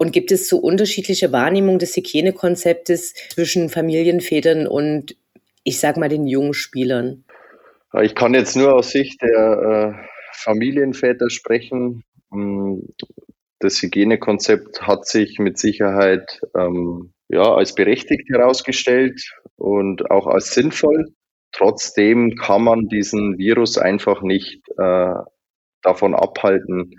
Und 0.00 0.12
gibt 0.12 0.32
es 0.32 0.48
so 0.48 0.56
unterschiedliche 0.56 1.30
Wahrnehmungen 1.30 1.78
des 1.78 1.94
Hygienekonzeptes 1.94 3.12
zwischen 3.34 3.68
Familienvätern 3.68 4.66
und, 4.66 5.14
ich 5.62 5.78
sag 5.78 5.98
mal, 5.98 6.08
den 6.08 6.26
jungen 6.26 6.54
Spielern? 6.54 7.24
Ich 8.00 8.14
kann 8.14 8.32
jetzt 8.32 8.56
nur 8.56 8.72
aus 8.74 8.92
Sicht 8.92 9.20
der 9.20 9.98
äh, 10.00 10.06
Familienväter 10.32 11.28
sprechen. 11.28 12.02
Mm, 12.30 12.78
das 13.58 13.82
Hygienekonzept 13.82 14.80
hat 14.80 15.06
sich 15.06 15.38
mit 15.38 15.58
Sicherheit 15.58 16.40
ähm, 16.56 17.12
ja, 17.28 17.54
als 17.54 17.74
berechtigt 17.74 18.26
herausgestellt 18.30 19.20
und 19.56 20.10
auch 20.10 20.26
als 20.26 20.54
sinnvoll. 20.54 21.12
Trotzdem 21.52 22.36
kann 22.36 22.64
man 22.64 22.88
diesen 22.88 23.36
Virus 23.36 23.76
einfach 23.76 24.22
nicht 24.22 24.62
äh, 24.78 25.14
davon 25.82 26.14
abhalten, 26.14 26.98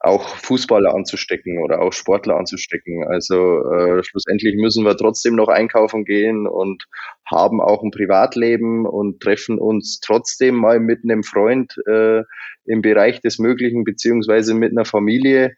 auch 0.00 0.36
Fußballer 0.36 0.94
anzustecken 0.94 1.62
oder 1.62 1.80
auch 1.80 1.92
Sportler 1.92 2.36
anzustecken. 2.36 3.04
Also 3.08 3.64
äh, 3.70 4.02
schlussendlich 4.02 4.56
müssen 4.56 4.84
wir 4.84 4.96
trotzdem 4.96 5.34
noch 5.34 5.48
einkaufen 5.48 6.04
gehen 6.04 6.46
und 6.46 6.86
haben 7.24 7.60
auch 7.60 7.82
ein 7.82 7.90
Privatleben 7.90 8.86
und 8.86 9.20
treffen 9.20 9.58
uns 9.58 10.00
trotzdem 10.00 10.56
mal 10.56 10.80
mit 10.80 11.04
einem 11.04 11.22
Freund 11.22 11.76
äh, 11.86 12.22
im 12.64 12.82
Bereich 12.82 13.20
des 13.20 13.38
Möglichen 13.38 13.84
beziehungsweise 13.84 14.54
mit 14.54 14.72
einer 14.72 14.84
Familie. 14.84 15.56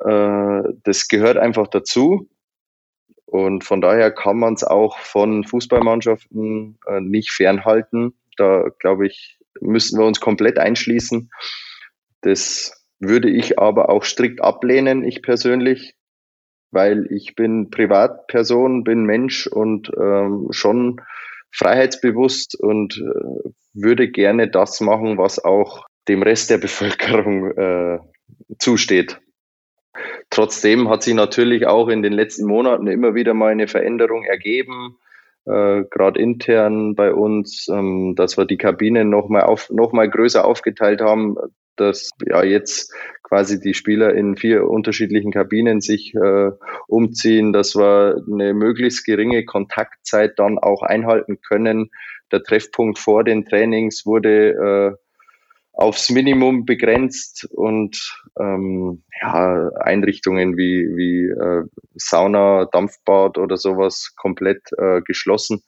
Äh, 0.00 0.62
das 0.82 1.08
gehört 1.08 1.36
einfach 1.36 1.68
dazu. 1.68 2.28
Und 3.26 3.64
von 3.64 3.80
daher 3.80 4.12
kann 4.12 4.38
man 4.38 4.54
es 4.54 4.62
auch 4.62 4.98
von 4.98 5.44
Fußballmannschaften 5.44 6.78
äh, 6.86 7.00
nicht 7.00 7.32
fernhalten. 7.32 8.14
Da 8.36 8.68
glaube 8.78 9.06
ich, 9.06 9.40
müssten 9.60 9.98
wir 9.98 10.06
uns 10.06 10.20
komplett 10.20 10.58
einschließen. 10.58 11.30
Das 12.20 12.84
würde 12.98 13.30
ich 13.30 13.58
aber 13.58 13.88
auch 13.90 14.04
strikt 14.04 14.42
ablehnen, 14.42 15.04
ich 15.04 15.22
persönlich, 15.22 15.94
weil 16.70 17.06
ich 17.10 17.34
bin 17.34 17.70
Privatperson, 17.70 18.84
bin 18.84 19.04
Mensch 19.04 19.46
und 19.46 19.90
ähm, 19.98 20.48
schon 20.50 21.00
freiheitsbewusst 21.52 22.58
und 22.58 22.96
äh, 22.96 23.50
würde 23.74 24.10
gerne 24.10 24.48
das 24.48 24.80
machen, 24.80 25.18
was 25.18 25.44
auch 25.44 25.86
dem 26.08 26.22
Rest 26.22 26.50
der 26.50 26.58
Bevölkerung 26.66 27.50
äh, 27.56 27.98
zusteht. 28.58 29.20
Trotzdem 30.30 30.88
hat 30.88 31.04
sich 31.04 31.14
natürlich 31.14 31.66
auch 31.66 31.88
in 31.88 32.02
den 32.02 32.12
letzten 32.12 32.46
Monaten 32.46 32.88
immer 32.88 33.14
wieder 33.14 33.34
mal 33.34 33.52
eine 33.52 33.68
Veränderung 33.68 34.24
ergeben 34.24 34.96
äh, 35.46 35.84
gerade 35.90 36.20
intern 36.20 36.94
bei 36.94 37.12
uns, 37.12 37.68
ähm, 37.68 38.14
dass 38.16 38.36
wir 38.36 38.46
die 38.46 38.56
Kabinen 38.56 39.10
nochmal 39.10 39.42
auf, 39.42 39.70
noch 39.70 39.92
mal 39.92 40.08
größer 40.08 40.44
aufgeteilt 40.44 41.00
haben, 41.00 41.36
dass 41.76 42.10
ja 42.24 42.44
jetzt 42.44 42.92
quasi 43.22 43.58
die 43.58 43.74
Spieler 43.74 44.14
in 44.14 44.36
vier 44.36 44.68
unterschiedlichen 44.68 45.32
Kabinen 45.32 45.80
sich 45.80 46.14
äh, 46.14 46.50
umziehen, 46.86 47.52
dass 47.52 47.74
wir 47.74 48.22
eine 48.30 48.54
möglichst 48.54 49.04
geringe 49.04 49.44
Kontaktzeit 49.44 50.38
dann 50.38 50.58
auch 50.58 50.82
einhalten 50.82 51.40
können. 51.40 51.90
Der 52.32 52.42
Treffpunkt 52.42 52.98
vor 52.98 53.24
den 53.24 53.44
Trainings 53.44 54.06
wurde 54.06 54.96
äh, 54.96 55.03
aufs 55.74 56.10
Minimum 56.10 56.64
begrenzt 56.64 57.48
und 57.50 58.22
ähm, 58.38 59.02
ja, 59.20 59.70
Einrichtungen 59.80 60.56
wie, 60.56 60.96
wie 60.96 61.26
äh, 61.26 61.64
Sauna, 61.94 62.66
Dampfbad 62.66 63.38
oder 63.38 63.56
sowas 63.56 64.14
komplett 64.16 64.62
äh, 64.78 65.02
geschlossen. 65.02 65.62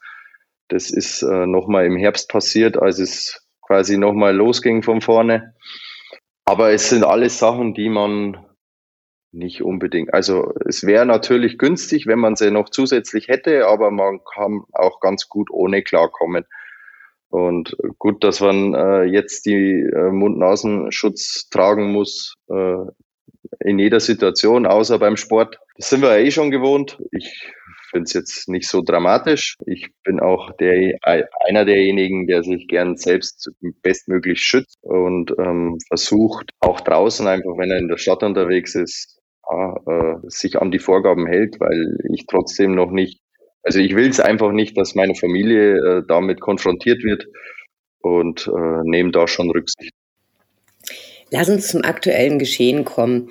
Das 0.68 0.90
ist 0.90 1.22
äh, 1.22 1.46
nochmal 1.46 1.86
im 1.86 1.96
Herbst 1.96 2.28
passiert, 2.28 2.76
als 2.76 2.98
es 2.98 3.46
quasi 3.62 3.98
nochmal 3.98 4.34
losging 4.34 4.82
von 4.82 5.00
vorne. 5.00 5.54
Aber 6.44 6.70
es 6.70 6.88
sind 6.88 7.04
alles 7.04 7.38
Sachen, 7.38 7.74
die 7.74 7.88
man 7.88 8.36
nicht 9.32 9.62
unbedingt. 9.62 10.14
Also 10.14 10.54
es 10.66 10.84
wäre 10.86 11.04
natürlich 11.04 11.58
günstig, 11.58 12.06
wenn 12.06 12.20
man 12.20 12.36
sie 12.36 12.50
noch 12.50 12.70
zusätzlich 12.70 13.28
hätte, 13.28 13.66
aber 13.66 13.90
man 13.90 14.20
kann 14.34 14.62
auch 14.72 15.00
ganz 15.00 15.28
gut 15.28 15.50
ohne 15.50 15.82
klarkommen. 15.82 16.46
Und 17.28 17.76
gut, 17.98 18.22
dass 18.24 18.40
man 18.40 18.74
äh, 18.74 19.04
jetzt 19.04 19.46
die 19.46 19.82
äh, 19.82 20.10
Mund-Nasenschutz 20.10 21.48
tragen 21.50 21.92
muss 21.92 22.34
äh, 22.48 22.76
in 23.60 23.78
jeder 23.78 24.00
Situation, 24.00 24.66
außer 24.66 24.98
beim 24.98 25.16
Sport. 25.16 25.58
Das 25.76 25.90
sind 25.90 26.02
wir 26.02 26.18
ja 26.18 26.24
eh 26.24 26.30
schon 26.30 26.50
gewohnt. 26.50 26.98
Ich 27.10 27.52
finde 27.90 28.04
es 28.04 28.12
jetzt 28.12 28.48
nicht 28.48 28.68
so 28.68 28.82
dramatisch. 28.82 29.56
Ich 29.66 29.88
bin 30.04 30.20
auch 30.20 30.50
der, 30.56 30.98
einer 31.02 31.64
derjenigen, 31.64 32.26
der 32.26 32.42
sich 32.42 32.66
gern 32.68 32.96
selbst 32.96 33.50
bestmöglich 33.82 34.40
schützt 34.40 34.78
und 34.82 35.32
ähm, 35.38 35.78
versucht, 35.88 36.50
auch 36.60 36.80
draußen 36.80 37.26
einfach, 37.26 37.56
wenn 37.56 37.70
er 37.70 37.78
in 37.78 37.88
der 37.88 37.98
Stadt 37.98 38.22
unterwegs 38.22 38.74
ist, 38.74 39.18
ja, 39.48 39.76
äh, 39.86 40.16
sich 40.26 40.60
an 40.60 40.70
die 40.70 40.78
Vorgaben 40.78 41.26
hält, 41.26 41.60
weil 41.60 41.98
ich 42.12 42.26
trotzdem 42.26 42.74
noch 42.74 42.90
nicht 42.90 43.20
also 43.66 43.80
ich 43.80 43.96
will 43.96 44.08
es 44.08 44.20
einfach 44.20 44.52
nicht, 44.52 44.78
dass 44.78 44.94
meine 44.94 45.16
Familie 45.16 45.74
äh, 45.76 46.02
damit 46.06 46.40
konfrontiert 46.40 47.02
wird 47.02 47.26
und 48.00 48.46
äh, 48.46 48.88
nehme 48.88 49.10
da 49.10 49.26
schon 49.26 49.50
Rücksicht. 49.50 49.92
Lass 51.32 51.48
uns 51.48 51.66
zum 51.66 51.82
aktuellen 51.82 52.38
Geschehen 52.38 52.84
kommen. 52.84 53.28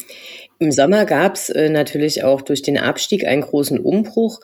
Im 0.59 0.73
Sommer 0.73 1.05
gab 1.05 1.35
es 1.35 1.49
äh, 1.49 1.69
natürlich 1.69 2.25
auch 2.25 2.41
durch 2.41 2.61
den 2.61 2.77
Abstieg 2.77 3.25
einen 3.25 3.41
großen 3.43 3.79
Umbruch 3.79 4.41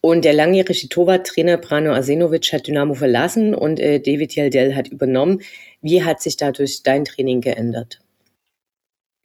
und 0.00 0.24
der 0.24 0.34
langjährige 0.34 0.88
Torwarttrainer 0.88 1.56
Brano 1.56 1.92
Asenovic 1.92 2.52
hat 2.52 2.68
Dynamo 2.68 2.94
verlassen 2.94 3.54
und 3.54 3.80
äh, 3.80 3.98
David 3.98 4.36
Yeldel 4.36 4.76
hat 4.76 4.88
übernommen. 4.88 5.42
Wie 5.82 6.04
hat 6.04 6.22
sich 6.22 6.36
dadurch 6.36 6.84
dein 6.84 7.04
Training 7.04 7.40
geändert? 7.40 8.03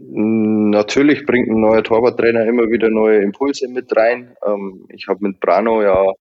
Natürlich 0.02 1.26
bringt 1.26 1.50
ein 1.50 1.60
neuer 1.60 1.84
Torwarttrainer 1.84 2.46
immer 2.46 2.70
wieder 2.70 2.90
neue 2.90 3.20
Impulse 3.20 3.68
mit 3.68 3.94
rein. 3.98 4.34
Ähm, 4.46 4.86
ich 4.90 5.08
habe 5.10 5.20
mit 5.28 5.42
Brano 5.42 5.82
ja 5.82 6.14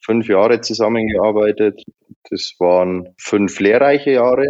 fünf 0.00 0.28
Jahre 0.28 0.60
zusammengearbeitet. 0.60 1.82
Das 2.30 2.54
waren 2.60 3.08
fünf 3.18 3.58
lehrreiche 3.58 4.12
Jahre. 4.12 4.46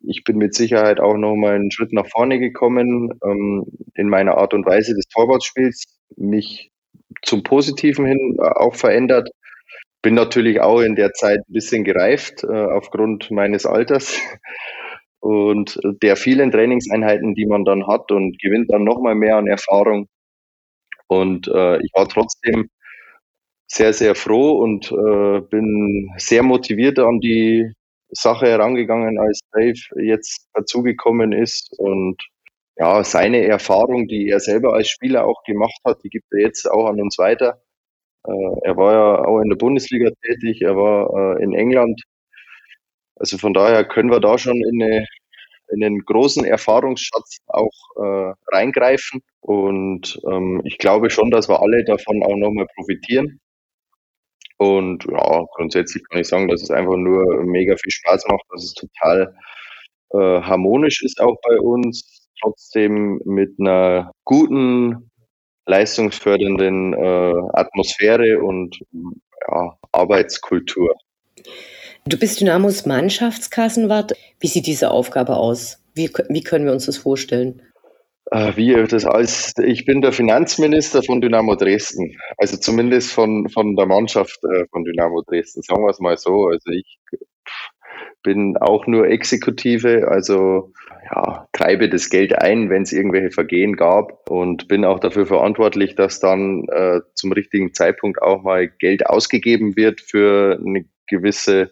Ich 0.00 0.24
bin 0.24 0.36
mit 0.36 0.54
Sicherheit 0.54 0.98
auch 0.98 1.16
noch 1.16 1.36
mal 1.36 1.54
einen 1.54 1.70
Schritt 1.70 1.92
nach 1.92 2.08
vorne 2.08 2.40
gekommen 2.40 3.12
ähm, 3.24 3.64
in 3.94 4.08
meiner 4.08 4.36
Art 4.36 4.52
und 4.52 4.66
Weise 4.66 4.94
des 4.94 5.06
Torwartspiels, 5.06 5.84
mich 6.16 6.72
zum 7.22 7.44
Positiven 7.44 8.04
hin 8.04 8.36
äh, 8.40 8.42
auch 8.42 8.74
verändert. 8.74 9.30
Bin 10.02 10.14
natürlich 10.14 10.60
auch 10.60 10.80
in 10.80 10.96
der 10.96 11.12
Zeit 11.12 11.38
ein 11.38 11.52
bisschen 11.52 11.84
gereift 11.84 12.42
äh, 12.42 12.48
aufgrund 12.48 13.30
meines 13.30 13.64
Alters 13.64 14.20
und 15.20 15.78
der 16.02 16.16
vielen 16.16 16.50
Trainingseinheiten, 16.50 17.34
die 17.34 17.46
man 17.46 17.64
dann 17.64 17.86
hat 17.86 18.10
und 18.12 18.38
gewinnt 18.40 18.72
dann 18.72 18.84
nochmal 18.84 19.14
mehr 19.14 19.36
an 19.36 19.46
Erfahrung. 19.46 20.08
Und 21.08 21.48
äh, 21.48 21.80
ich 21.82 21.90
war 21.94 22.08
trotzdem 22.08 22.68
sehr, 23.66 23.92
sehr 23.92 24.14
froh 24.14 24.58
und 24.62 24.90
äh, 24.92 25.40
bin 25.40 26.10
sehr 26.16 26.42
motiviert 26.42 26.98
an 26.98 27.20
die 27.20 27.72
Sache 28.10 28.46
herangegangen, 28.46 29.18
als 29.18 29.40
Dave 29.52 29.78
jetzt 30.02 30.48
dazugekommen 30.54 31.32
ist 31.32 31.72
und 31.78 32.16
ja, 32.76 33.02
seine 33.04 33.44
Erfahrung, 33.44 34.06
die 34.06 34.28
er 34.28 34.40
selber 34.40 34.74
als 34.74 34.88
Spieler 34.88 35.26
auch 35.26 35.42
gemacht 35.44 35.78
hat, 35.84 35.98
die 36.04 36.08
gibt 36.10 36.26
er 36.32 36.40
jetzt 36.40 36.70
auch 36.70 36.86
an 36.86 37.00
uns 37.00 37.18
weiter. 37.18 37.60
Äh, 38.26 38.32
er 38.62 38.76
war 38.76 38.92
ja 38.94 39.24
auch 39.24 39.40
in 39.40 39.50
der 39.50 39.56
Bundesliga 39.56 40.10
tätig, 40.22 40.62
er 40.62 40.76
war 40.76 41.38
äh, 41.38 41.42
in 41.42 41.54
England. 41.54 42.02
Also 43.18 43.38
von 43.38 43.54
daher 43.54 43.84
können 43.84 44.10
wir 44.10 44.20
da 44.20 44.38
schon 44.38 44.56
in, 44.56 44.82
eine, 44.82 45.06
in 45.72 45.84
einen 45.84 46.04
großen 46.04 46.44
Erfahrungsschatz 46.44 47.38
auch 47.46 47.72
äh, 47.96 48.32
reingreifen. 48.52 49.22
Und 49.40 50.18
ähm, 50.30 50.60
ich 50.64 50.78
glaube 50.78 51.10
schon, 51.10 51.30
dass 51.30 51.48
wir 51.48 51.60
alle 51.60 51.84
davon 51.84 52.22
auch 52.22 52.36
nochmal 52.36 52.66
profitieren. 52.74 53.40
Und 54.58 55.04
ja, 55.04 55.44
grundsätzlich 55.54 56.02
kann 56.08 56.20
ich 56.20 56.28
sagen, 56.28 56.48
dass 56.48 56.62
es 56.62 56.70
einfach 56.70 56.96
nur 56.96 57.44
mega 57.44 57.76
viel 57.76 57.92
Spaß 57.92 58.26
macht, 58.28 58.42
dass 58.50 58.64
es 58.64 58.74
total 58.74 59.34
äh, 60.10 60.42
harmonisch 60.42 61.02
ist 61.02 61.20
auch 61.20 61.36
bei 61.48 61.58
uns, 61.60 62.28
trotzdem 62.40 63.20
mit 63.24 63.54
einer 63.60 64.10
guten, 64.24 65.10
leistungsfördernden 65.66 66.94
äh, 66.94 67.34
Atmosphäre 67.52 68.40
und 68.42 68.80
ja, 69.48 69.76
Arbeitskultur. 69.92 70.94
Du 72.06 72.18
bist 72.18 72.40
Dynamos 72.40 72.86
Mannschaftskassenwart. 72.86 74.12
Wie 74.40 74.46
sieht 74.46 74.66
diese 74.66 74.90
Aufgabe 74.90 75.36
aus? 75.36 75.82
Wie, 75.94 76.10
wie 76.28 76.42
können 76.42 76.64
wir 76.64 76.72
uns 76.72 76.86
das 76.86 76.96
vorstellen? 76.96 77.62
Äh, 78.30 78.52
wie 78.56 78.74
das 78.86 79.04
als 79.04 79.54
ich 79.62 79.84
bin 79.84 80.02
der 80.02 80.12
Finanzminister 80.12 81.02
von 81.02 81.20
Dynamo 81.20 81.54
Dresden, 81.54 82.16
also 82.36 82.58
zumindest 82.58 83.10
von 83.10 83.48
von 83.48 83.74
der 83.74 83.86
Mannschaft 83.86 84.38
äh, 84.44 84.66
von 84.70 84.84
Dynamo 84.84 85.22
Dresden, 85.22 85.62
sagen 85.62 85.82
wir 85.82 85.90
es 85.90 85.98
mal 85.98 86.18
so. 86.18 86.46
Also 86.46 86.70
ich 86.70 86.98
bin 88.22 88.56
auch 88.58 88.86
nur 88.86 89.08
Exekutive, 89.08 90.08
also 90.08 90.72
ja, 91.10 91.48
treibe 91.52 91.88
das 91.88 92.10
Geld 92.10 92.38
ein, 92.38 92.68
wenn 92.68 92.82
es 92.82 92.92
irgendwelche 92.92 93.30
Vergehen 93.30 93.76
gab 93.76 94.28
und 94.28 94.68
bin 94.68 94.84
auch 94.84 95.00
dafür 95.00 95.24
verantwortlich, 95.24 95.94
dass 95.94 96.20
dann 96.20 96.66
äh, 96.68 97.00
zum 97.14 97.32
richtigen 97.32 97.72
Zeitpunkt 97.72 98.20
auch 98.20 98.42
mal 98.42 98.68
Geld 98.68 99.06
ausgegeben 99.06 99.76
wird 99.76 100.00
für 100.00 100.60
eine 100.64 100.84
gewisse, 101.08 101.70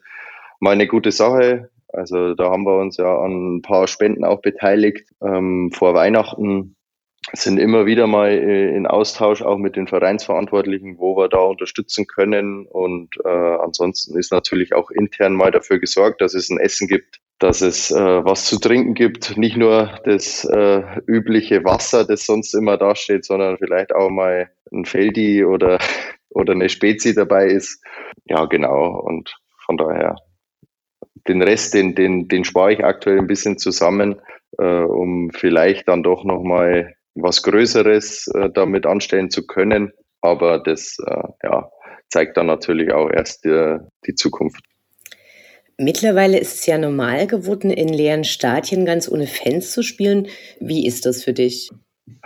mal 0.60 0.72
eine 0.72 0.86
gute 0.86 1.12
Sache. 1.12 1.70
Also 1.88 2.34
da 2.34 2.50
haben 2.50 2.64
wir 2.64 2.78
uns 2.78 2.96
ja 2.96 3.18
an 3.18 3.56
ein 3.56 3.62
paar 3.62 3.86
Spenden 3.86 4.24
auch 4.24 4.40
beteiligt 4.40 5.08
ähm, 5.22 5.70
vor 5.72 5.94
Weihnachten 5.94 6.76
sind 7.32 7.58
immer 7.58 7.86
wieder 7.86 8.06
mal 8.06 8.30
äh, 8.30 8.74
in 8.76 8.86
Austausch 8.86 9.42
auch 9.42 9.58
mit 9.58 9.76
den 9.76 9.88
Vereinsverantwortlichen, 9.88 10.98
wo 10.98 11.16
wir 11.16 11.28
da 11.28 11.38
unterstützen 11.38 12.06
können. 12.06 12.66
Und 12.66 13.16
äh, 13.24 13.28
ansonsten 13.28 14.16
ist 14.18 14.32
natürlich 14.32 14.74
auch 14.74 14.90
intern 14.90 15.34
mal 15.34 15.50
dafür 15.50 15.78
gesorgt, 15.78 16.20
dass 16.20 16.34
es 16.34 16.50
ein 16.50 16.60
Essen 16.60 16.86
gibt, 16.86 17.20
dass 17.38 17.62
es 17.62 17.90
äh, 17.90 18.24
was 18.24 18.44
zu 18.44 18.58
trinken 18.58 18.94
gibt. 18.94 19.36
Nicht 19.36 19.56
nur 19.56 19.98
das 20.04 20.44
äh, 20.44 20.82
übliche 21.06 21.64
Wasser, 21.64 22.04
das 22.04 22.26
sonst 22.26 22.54
immer 22.54 22.76
dasteht, 22.76 23.24
sondern 23.24 23.58
vielleicht 23.58 23.92
auch 23.92 24.10
mal 24.10 24.48
ein 24.72 24.84
Feldi 24.84 25.44
oder, 25.44 25.78
oder 26.30 26.52
eine 26.52 26.68
Spezi 26.68 27.14
dabei 27.14 27.46
ist. 27.46 27.82
Ja, 28.26 28.44
genau. 28.44 29.00
Und 29.00 29.36
von 29.64 29.76
daher 29.76 30.16
den 31.28 31.42
Rest, 31.42 31.74
den, 31.74 31.94
den, 31.94 32.28
den 32.28 32.44
spare 32.44 32.72
ich 32.72 32.84
aktuell 32.84 33.18
ein 33.18 33.26
bisschen 33.26 33.58
zusammen, 33.58 34.16
äh, 34.58 34.64
um 34.64 35.30
vielleicht 35.30 35.88
dann 35.88 36.02
doch 36.02 36.24
nochmal 36.24 36.94
was 37.14 37.42
Größeres 37.42 38.28
äh, 38.28 38.50
damit 38.50 38.86
anstellen 38.86 39.30
zu 39.30 39.46
können. 39.46 39.92
Aber 40.20 40.58
das 40.58 40.96
äh, 41.06 41.22
ja, 41.42 41.70
zeigt 42.08 42.36
dann 42.36 42.46
natürlich 42.46 42.92
auch 42.92 43.10
erst 43.10 43.44
die, 43.44 43.78
die 44.06 44.14
Zukunft. 44.14 44.62
Mittlerweile 45.78 46.38
ist 46.38 46.54
es 46.54 46.66
ja 46.66 46.78
normal 46.78 47.26
geworden, 47.26 47.70
in 47.70 47.88
leeren 47.88 48.24
Stadien 48.24 48.86
ganz 48.86 49.10
ohne 49.10 49.26
Fans 49.26 49.72
zu 49.72 49.82
spielen. 49.82 50.28
Wie 50.58 50.86
ist 50.86 51.04
das 51.04 51.22
für 51.22 51.34
dich? 51.34 51.70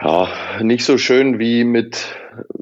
Ja, 0.00 0.28
nicht 0.62 0.84
so 0.84 0.98
schön 0.98 1.38
wie 1.38 1.64
mit, 1.64 2.14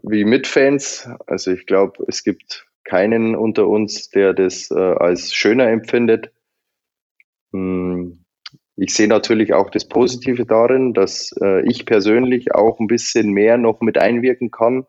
wie 0.03 0.25
mit 0.25 0.47
Fans. 0.47 1.09
Also 1.27 1.51
ich 1.51 1.67
glaube, 1.67 2.05
es 2.09 2.25
gibt 2.25 2.68
keinen 2.89 3.37
unter 3.37 3.69
uns, 3.69 4.09
der 4.09 4.33
das 4.33 4.71
äh, 4.71 4.75
als 4.79 5.35
schöner 5.35 5.69
empfindet. 5.69 6.33
Hm, 7.53 8.25
ich 8.77 8.95
sehe 8.95 9.09
natürlich 9.09 9.53
auch 9.53 9.71
das 9.71 9.87
Positive 9.87 10.47
darin, 10.47 10.95
dass 10.95 11.35
äh, 11.43 11.63
ich 11.69 11.85
persönlich 11.85 12.55
auch 12.55 12.81
ein 12.81 12.87
bisschen 12.87 13.31
mehr 13.31 13.59
noch 13.59 13.81
mit 13.81 13.99
einwirken 13.99 14.51
kann, 14.51 14.87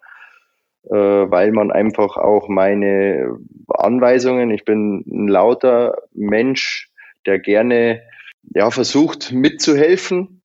äh, 0.84 0.96
weil 0.96 1.52
man 1.52 1.72
einfach 1.72 2.16
auch 2.18 2.48
meine 2.48 3.38
Anweisungen, 3.68 4.52
ich 4.52 4.64
bin 4.64 5.04
ein 5.08 5.28
lauter 5.28 6.04
Mensch, 6.14 6.90
der 7.26 7.40
gerne 7.40 8.02
ja, 8.54 8.72
versucht 8.72 9.34
mitzuhelfen. 9.34 10.42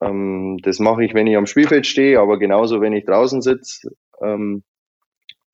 Ähm, 0.00 0.58
das 0.62 0.78
mache 0.78 1.04
ich, 1.04 1.14
wenn 1.14 1.26
ich 1.26 1.36
am 1.36 1.46
Spielfeld 1.46 1.86
stehe, 1.86 2.20
aber 2.20 2.38
genauso, 2.38 2.80
wenn 2.80 2.92
ich 2.92 3.04
draußen 3.04 3.42
sitze. 3.42 3.96
Ähm, 4.22 4.62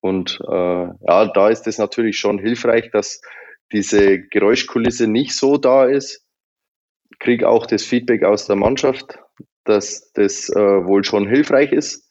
und 0.05 0.39
äh, 0.47 0.87
ja, 1.09 1.33
da 1.33 1.49
ist 1.49 1.67
es 1.67 1.79
natürlich 1.79 2.19
schon 2.19 2.39
hilfreich, 2.39 2.91
dass 2.93 3.23
diese 3.73 4.21
Geräuschkulisse 4.21 5.07
nicht 5.07 5.35
so 5.35 5.57
da 5.57 5.87
ist 5.87 6.25
kriege 7.19 7.49
auch 7.49 7.67
das 7.67 7.85
Feedback 7.85 8.23
aus 8.23 8.47
der 8.47 8.57
Mannschaft, 8.57 9.19
dass 9.65 10.13
das 10.13 10.51
äh, 10.51 10.85
wohl 10.85 11.05
schon 11.05 11.27
hilfreich 11.27 11.73
ist 11.73 12.11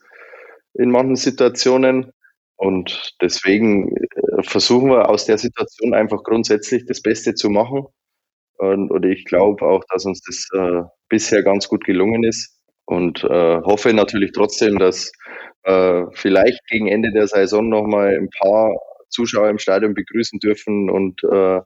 in 0.73 0.89
manchen 0.89 1.15
Situationen. 1.15 2.11
Und 2.55 3.13
deswegen 3.21 3.95
äh, 3.95 4.43
versuchen 4.43 4.89
wir 4.89 5.09
aus 5.09 5.25
der 5.25 5.37
Situation 5.37 5.93
einfach 5.93 6.23
grundsätzlich 6.23 6.85
das 6.87 7.01
Beste 7.01 7.35
zu 7.35 7.49
machen. 7.49 7.85
Und, 8.57 8.89
und 8.89 9.05
ich 9.05 9.25
glaube 9.25 9.63
auch, 9.65 9.83
dass 9.91 10.05
uns 10.05 10.21
das 10.21 10.47
äh, 10.59 10.81
bisher 11.09 11.43
ganz 11.43 11.67
gut 11.67 11.83
gelungen 11.83 12.23
ist. 12.23 12.59
Und 12.85 13.23
äh, 13.23 13.61
hoffe 13.61 13.93
natürlich 13.93 14.31
trotzdem, 14.33 14.79
dass 14.79 15.11
äh, 15.63 16.05
vielleicht 16.13 16.65
gegen 16.67 16.87
Ende 16.87 17.11
der 17.11 17.27
Saison 17.27 17.69
nochmal 17.69 18.17
ein 18.17 18.29
paar 18.29 18.75
Zuschauer 19.09 19.49
im 19.49 19.59
Stadion 19.59 19.93
begrüßen 19.93 20.39
dürfen 20.39 20.89
und 20.89 21.23
äh, 21.23 21.61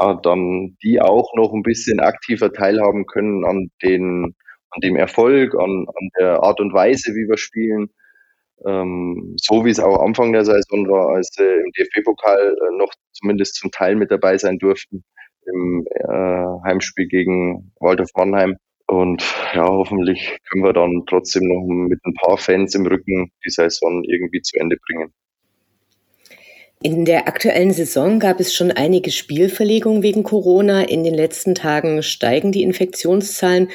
ja, 0.00 0.14
dann 0.22 0.76
die 0.82 1.00
auch 1.00 1.34
noch 1.34 1.52
ein 1.52 1.62
bisschen 1.62 2.00
aktiver 2.00 2.52
teilhaben 2.52 3.06
können 3.06 3.44
an 3.44 3.70
den, 3.82 4.34
an 4.70 4.80
dem 4.82 4.96
Erfolg, 4.96 5.54
an, 5.54 5.86
an 5.88 6.08
der 6.18 6.42
Art 6.42 6.60
und 6.60 6.72
Weise, 6.72 7.12
wie 7.14 7.28
wir 7.28 7.38
spielen. 7.38 7.90
Ähm, 8.66 9.36
so 9.40 9.64
wie 9.64 9.70
es 9.70 9.78
auch 9.78 10.02
Anfang 10.02 10.32
der 10.32 10.44
Saison 10.44 10.88
war, 10.88 11.14
als 11.14 11.30
sie 11.36 11.44
im 11.44 11.70
DFB-Pokal 11.72 12.56
äh, 12.56 12.76
noch 12.76 12.92
zumindest 13.12 13.54
zum 13.54 13.70
Teil 13.70 13.94
mit 13.94 14.10
dabei 14.10 14.36
sein 14.36 14.58
durften 14.58 15.04
im 15.46 15.86
äh, 15.90 16.68
Heimspiel 16.68 17.06
gegen 17.06 17.72
Waldorf 17.80 18.10
Mannheim. 18.16 18.56
Und 18.88 19.22
ja, 19.54 19.66
hoffentlich 19.66 20.38
können 20.48 20.64
wir 20.64 20.72
dann 20.72 21.04
trotzdem 21.06 21.46
noch 21.46 21.62
mit 21.66 22.00
ein 22.06 22.14
paar 22.14 22.38
Fans 22.38 22.74
im 22.74 22.86
Rücken 22.86 23.30
die 23.44 23.50
Saison 23.50 24.02
irgendwie 24.02 24.40
zu 24.40 24.58
Ende 24.58 24.76
bringen. 24.86 25.12
In 26.80 27.04
der 27.04 27.28
aktuellen 27.28 27.72
Saison 27.72 28.18
gab 28.18 28.40
es 28.40 28.54
schon 28.54 28.70
einige 28.70 29.10
Spielverlegungen 29.10 30.02
wegen 30.02 30.22
Corona. 30.22 30.82
In 30.82 31.04
den 31.04 31.12
letzten 31.12 31.54
Tagen 31.54 32.02
steigen 32.02 32.50
die 32.50 32.62
Infektionszahlen 32.62 33.68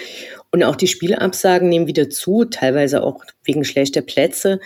und 0.52 0.64
auch 0.64 0.78
die 0.78 0.88
Spielabsagen 0.88 1.70
nehmen 1.70 1.86
wieder 1.86 2.10
zu, 2.10 2.46
teilweise 2.46 3.04
auch 3.04 3.24
wegen 3.44 3.66
schlechter 3.66 4.02
Plätze. 4.02 4.62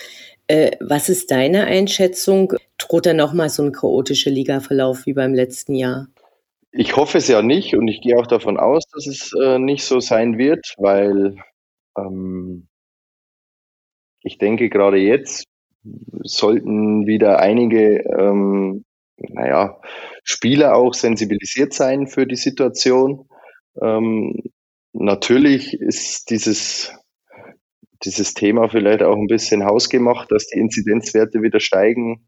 Äh, 0.47 0.71
was 0.79 1.10
ist 1.10 1.29
deine 1.29 1.65
Einschätzung? 1.65 2.53
Droht 2.77 3.05
da 3.05 3.13
nochmal 3.13 3.49
so 3.49 3.63
ein 3.63 3.73
chaotischer 3.73 4.31
Ligaverlauf 4.31 5.05
wie 5.05 5.13
beim 5.13 5.33
letzten 5.33 5.75
Jahr? 5.75 6.07
Ich 6.79 6.95
hoffe 6.95 7.17
es 7.17 7.27
ja 7.27 7.41
nicht 7.41 7.75
und 7.75 7.87
ich 7.87 8.01
gehe 8.01 8.15
auch 8.19 8.27
davon 8.27 8.57
aus, 8.57 8.83
dass 8.93 9.07
es 9.07 9.33
äh, 9.41 9.57
nicht 9.57 9.83
so 9.83 9.99
sein 9.99 10.37
wird, 10.37 10.75
weil 10.77 11.35
ähm, 11.97 12.67
ich 14.21 14.37
denke 14.37 14.69
gerade 14.69 14.97
jetzt 14.97 15.45
sollten 16.21 17.07
wieder 17.07 17.39
einige, 17.39 18.01
ähm, 18.19 18.85
naja, 19.17 19.81
Spieler 20.23 20.75
auch 20.75 20.93
sensibilisiert 20.93 21.73
sein 21.73 22.05
für 22.05 22.27
die 22.27 22.35
Situation. 22.35 23.27
Ähm, 23.81 24.35
natürlich 24.93 25.73
ist 25.73 26.29
dieses, 26.29 26.93
dieses 28.04 28.35
Thema 28.35 28.69
vielleicht 28.69 29.02
auch 29.02 29.17
ein 29.17 29.25
bisschen 29.25 29.65
hausgemacht, 29.65 30.31
dass 30.31 30.45
die 30.45 30.60
Inzidenzwerte 30.60 31.41
wieder 31.41 31.60
steigen 31.60 32.27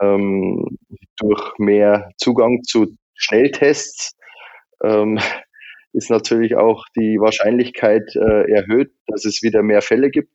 ähm, 0.00 0.78
durch 1.16 1.58
mehr 1.58 2.12
Zugang 2.16 2.62
zu 2.62 2.94
Schnelltests. 3.18 4.16
Ähm, 4.82 5.18
ist 5.92 6.10
natürlich 6.10 6.54
auch 6.56 6.84
die 6.96 7.18
Wahrscheinlichkeit 7.18 8.14
äh, 8.14 8.50
erhöht, 8.52 8.92
dass 9.06 9.24
es 9.24 9.42
wieder 9.42 9.62
mehr 9.62 9.82
Fälle 9.82 10.10
gibt, 10.10 10.30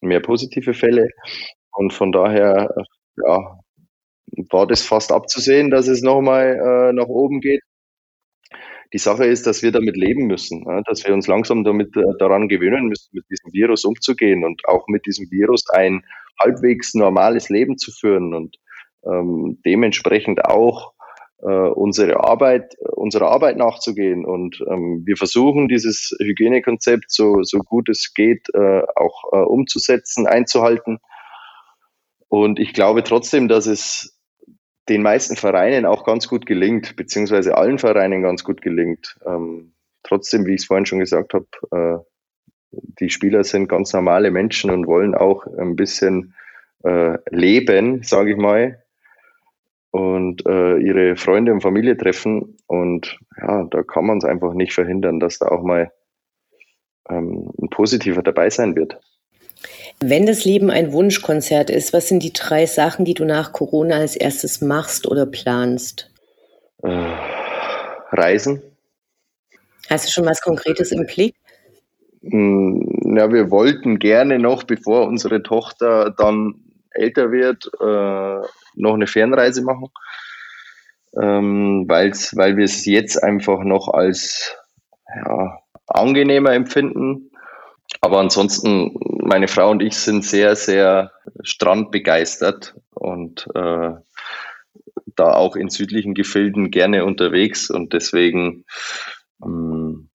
mehr 0.00 0.20
positive 0.20 0.72
Fälle. 0.72 1.08
Und 1.72 1.92
von 1.92 2.12
daher, 2.12 2.74
ja, 3.16 3.58
war 4.50 4.66
das 4.66 4.82
fast 4.82 5.12
abzusehen, 5.12 5.70
dass 5.70 5.88
es 5.88 6.02
nochmal 6.02 6.56
äh, 6.56 6.92
nach 6.92 7.06
oben 7.06 7.40
geht. 7.40 7.62
die 8.92 8.98
Sache 8.98 9.26
ist, 9.26 9.46
dass 9.46 9.62
wir 9.62 9.72
damit 9.72 9.96
leben 9.96 10.26
müssen, 10.26 10.64
ja, 10.66 10.80
dass 10.82 11.04
wir 11.06 11.12
uns 11.12 11.26
langsam 11.26 11.64
damit 11.64 11.96
äh, 11.96 12.02
daran 12.18 12.48
gewöhnen 12.48 12.86
müssen, 12.86 13.10
mit 13.12 13.24
diesem 13.30 13.52
Virus 13.52 13.84
umzugehen 13.84 14.44
und 14.44 14.62
auch 14.66 14.86
mit 14.88 15.06
diesem 15.06 15.30
Virus 15.30 15.68
ein 15.70 16.02
halbwegs 16.40 16.94
normales 16.94 17.48
Leben 17.48 17.76
zu 17.76 17.92
führen 17.92 18.32
und 18.32 18.56
ähm, 19.04 19.60
dementsprechend 19.64 20.44
auch 20.44 20.92
äh, 20.92 20.97
unsere 21.46 22.24
Arbeit, 22.24 22.74
unserer 22.80 23.30
Arbeit 23.30 23.56
nachzugehen. 23.56 24.24
Und 24.24 24.60
ähm, 24.68 25.02
wir 25.04 25.16
versuchen 25.16 25.68
dieses 25.68 26.16
Hygienekonzept 26.20 27.10
so, 27.10 27.42
so 27.42 27.58
gut 27.58 27.88
es 27.88 28.12
geht 28.12 28.48
äh, 28.54 28.82
auch 28.96 29.32
äh, 29.32 29.36
umzusetzen, 29.36 30.26
einzuhalten. 30.26 30.98
Und 32.28 32.58
ich 32.58 32.72
glaube 32.72 33.04
trotzdem, 33.04 33.48
dass 33.48 33.66
es 33.66 34.18
den 34.88 35.02
meisten 35.02 35.36
Vereinen 35.36 35.86
auch 35.86 36.04
ganz 36.04 36.28
gut 36.28 36.46
gelingt, 36.46 36.96
beziehungsweise 36.96 37.56
allen 37.56 37.78
Vereinen 37.78 38.22
ganz 38.22 38.42
gut 38.42 38.62
gelingt. 38.62 39.16
Ähm, 39.26 39.74
trotzdem, 40.02 40.46
wie 40.46 40.54
ich 40.54 40.62
es 40.62 40.66
vorhin 40.66 40.86
schon 40.86 40.98
gesagt 40.98 41.34
habe, 41.34 41.46
äh, 41.70 42.04
die 43.00 43.10
Spieler 43.10 43.44
sind 43.44 43.68
ganz 43.68 43.92
normale 43.92 44.30
Menschen 44.30 44.70
und 44.70 44.86
wollen 44.86 45.14
auch 45.14 45.46
ein 45.46 45.76
bisschen 45.76 46.34
äh, 46.84 47.18
leben, 47.30 48.02
sage 48.02 48.32
ich 48.32 48.36
mal, 48.36 48.82
und 49.90 50.44
äh, 50.46 50.78
ihre 50.78 51.16
Freunde 51.16 51.52
und 51.52 51.62
Familie 51.62 51.96
treffen. 51.96 52.56
Und 52.66 53.18
ja, 53.40 53.64
da 53.64 53.82
kann 53.82 54.06
man 54.06 54.18
es 54.18 54.24
einfach 54.24 54.54
nicht 54.54 54.72
verhindern, 54.72 55.20
dass 55.20 55.38
da 55.38 55.48
auch 55.48 55.62
mal 55.62 55.92
ähm, 57.08 57.50
ein 57.60 57.70
positiver 57.70 58.22
dabei 58.22 58.50
sein 58.50 58.76
wird. 58.76 58.98
Wenn 60.00 60.26
das 60.26 60.44
Leben 60.44 60.70
ein 60.70 60.92
Wunschkonzert 60.92 61.70
ist, 61.70 61.92
was 61.92 62.08
sind 62.08 62.22
die 62.22 62.32
drei 62.32 62.66
Sachen, 62.66 63.04
die 63.04 63.14
du 63.14 63.24
nach 63.24 63.52
Corona 63.52 63.96
als 63.96 64.14
erstes 64.14 64.60
machst 64.60 65.08
oder 65.08 65.26
planst? 65.26 66.12
Äh, 66.82 67.12
Reisen. 68.12 68.62
Hast 69.90 70.06
du 70.06 70.12
schon 70.12 70.26
was 70.26 70.40
Konkretes 70.42 70.92
im 70.92 71.06
Blick? 71.06 71.34
Hm, 72.22 73.16
ja, 73.16 73.32
wir 73.32 73.50
wollten 73.50 73.98
gerne 73.98 74.38
noch, 74.38 74.64
bevor 74.64 75.06
unsere 75.06 75.42
Tochter 75.42 76.14
dann 76.16 76.54
älter 76.98 77.32
wird, 77.32 77.70
äh, 77.80 78.46
noch 78.74 78.94
eine 78.94 79.06
Fernreise 79.06 79.62
machen, 79.62 79.88
ähm, 81.20 81.84
weil 81.88 82.12
wir 82.56 82.64
es 82.64 82.84
jetzt 82.84 83.22
einfach 83.22 83.60
noch 83.64 83.88
als 83.88 84.56
ja, 85.14 85.58
angenehmer 85.86 86.52
empfinden. 86.52 87.30
Aber 88.00 88.20
ansonsten, 88.20 88.94
meine 89.22 89.48
Frau 89.48 89.70
und 89.70 89.82
ich 89.82 89.96
sind 89.96 90.24
sehr, 90.24 90.56
sehr 90.56 91.12
strandbegeistert 91.42 92.74
und 92.90 93.46
äh, 93.54 93.92
da 95.16 95.32
auch 95.32 95.56
in 95.56 95.68
südlichen 95.68 96.14
Gefilden 96.14 96.70
gerne 96.70 97.04
unterwegs 97.04 97.70
und 97.70 97.92
deswegen 97.92 98.64
ähm, 99.42 100.10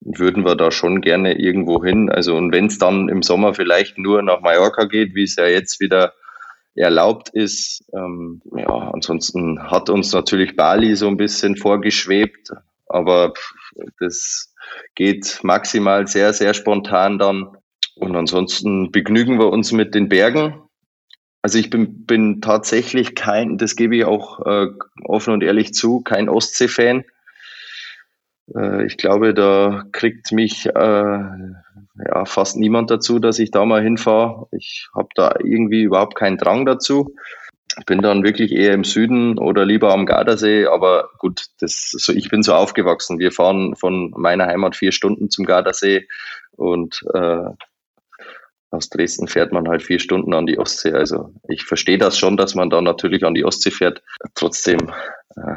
würden 0.00 0.44
wir 0.44 0.56
da 0.56 0.70
schon 0.70 1.00
gerne 1.00 1.38
irgendwo 1.38 1.84
hin. 1.84 2.10
Also 2.10 2.36
und 2.36 2.52
wenn 2.52 2.66
es 2.66 2.78
dann 2.78 3.08
im 3.08 3.22
Sommer 3.22 3.54
vielleicht 3.54 3.98
nur 3.98 4.22
nach 4.22 4.40
Mallorca 4.40 4.84
geht, 4.84 5.14
wie 5.14 5.24
es 5.24 5.36
ja 5.36 5.46
jetzt 5.46 5.80
wieder 5.80 6.14
erlaubt 6.78 7.28
ist. 7.30 7.84
Ähm, 7.92 8.40
ja, 8.56 8.90
ansonsten 8.92 9.70
hat 9.70 9.90
uns 9.90 10.12
natürlich 10.12 10.56
Bali 10.56 10.96
so 10.96 11.08
ein 11.08 11.16
bisschen 11.16 11.56
vorgeschwebt, 11.56 12.50
aber 12.86 13.32
das 14.00 14.54
geht 14.94 15.40
maximal 15.42 16.06
sehr, 16.06 16.32
sehr 16.32 16.54
spontan 16.54 17.18
dann. 17.18 17.56
Und 17.96 18.14
ansonsten 18.14 18.92
begnügen 18.92 19.38
wir 19.38 19.48
uns 19.48 19.72
mit 19.72 19.94
den 19.94 20.08
Bergen. 20.08 20.62
Also 21.42 21.58
ich 21.58 21.70
bin, 21.70 22.04
bin 22.04 22.40
tatsächlich 22.40 23.14
kein, 23.14 23.58
das 23.58 23.76
gebe 23.76 23.96
ich 23.96 24.04
auch 24.04 24.44
äh, 24.46 24.66
offen 25.04 25.32
und 25.32 25.42
ehrlich 25.42 25.74
zu, 25.74 26.00
kein 26.00 26.28
Ostsee-Fan. 26.28 27.04
Äh, 28.54 28.86
ich 28.86 28.96
glaube, 28.96 29.34
da 29.34 29.84
kriegt 29.92 30.32
mich 30.32 30.66
äh, 30.66 30.72
ja, 30.72 32.24
fast 32.24 32.56
niemand 32.56 32.90
dazu, 32.90 33.18
dass 33.18 33.38
ich 33.38 33.50
da 33.50 33.64
mal 33.64 33.82
hinfahre. 33.82 34.46
Ich 34.52 34.88
habe 34.94 35.08
da 35.14 35.34
irgendwie 35.42 35.82
überhaupt 35.82 36.14
keinen 36.14 36.38
Drang 36.38 36.64
dazu. 36.66 37.14
Ich 37.78 37.84
bin 37.84 38.00
dann 38.00 38.24
wirklich 38.24 38.52
eher 38.52 38.72
im 38.72 38.84
Süden 38.84 39.38
oder 39.38 39.64
lieber 39.64 39.92
am 39.92 40.06
Gardasee, 40.06 40.66
aber 40.66 41.10
gut, 41.18 41.46
das, 41.60 41.90
so, 41.90 42.12
ich 42.12 42.28
bin 42.28 42.42
so 42.42 42.54
aufgewachsen. 42.54 43.18
Wir 43.18 43.30
fahren 43.30 43.76
von 43.76 44.12
meiner 44.16 44.46
Heimat 44.46 44.74
vier 44.74 44.90
Stunden 44.90 45.30
zum 45.30 45.44
Gardasee 45.44 46.08
und 46.56 47.04
äh, 47.14 47.50
aus 48.70 48.90
Dresden 48.90 49.28
fährt 49.28 49.52
man 49.52 49.68
halt 49.68 49.82
vier 49.82 49.98
Stunden 49.98 50.34
an 50.34 50.46
die 50.46 50.58
Ostsee. 50.58 50.92
Also 50.92 51.32
ich 51.48 51.64
verstehe 51.64 51.98
das 51.98 52.18
schon, 52.18 52.36
dass 52.36 52.54
man 52.54 52.68
da 52.68 52.80
natürlich 52.80 53.24
an 53.24 53.34
die 53.34 53.44
Ostsee 53.44 53.70
fährt. 53.70 54.02
Trotzdem 54.34 54.92
äh, 55.36 55.56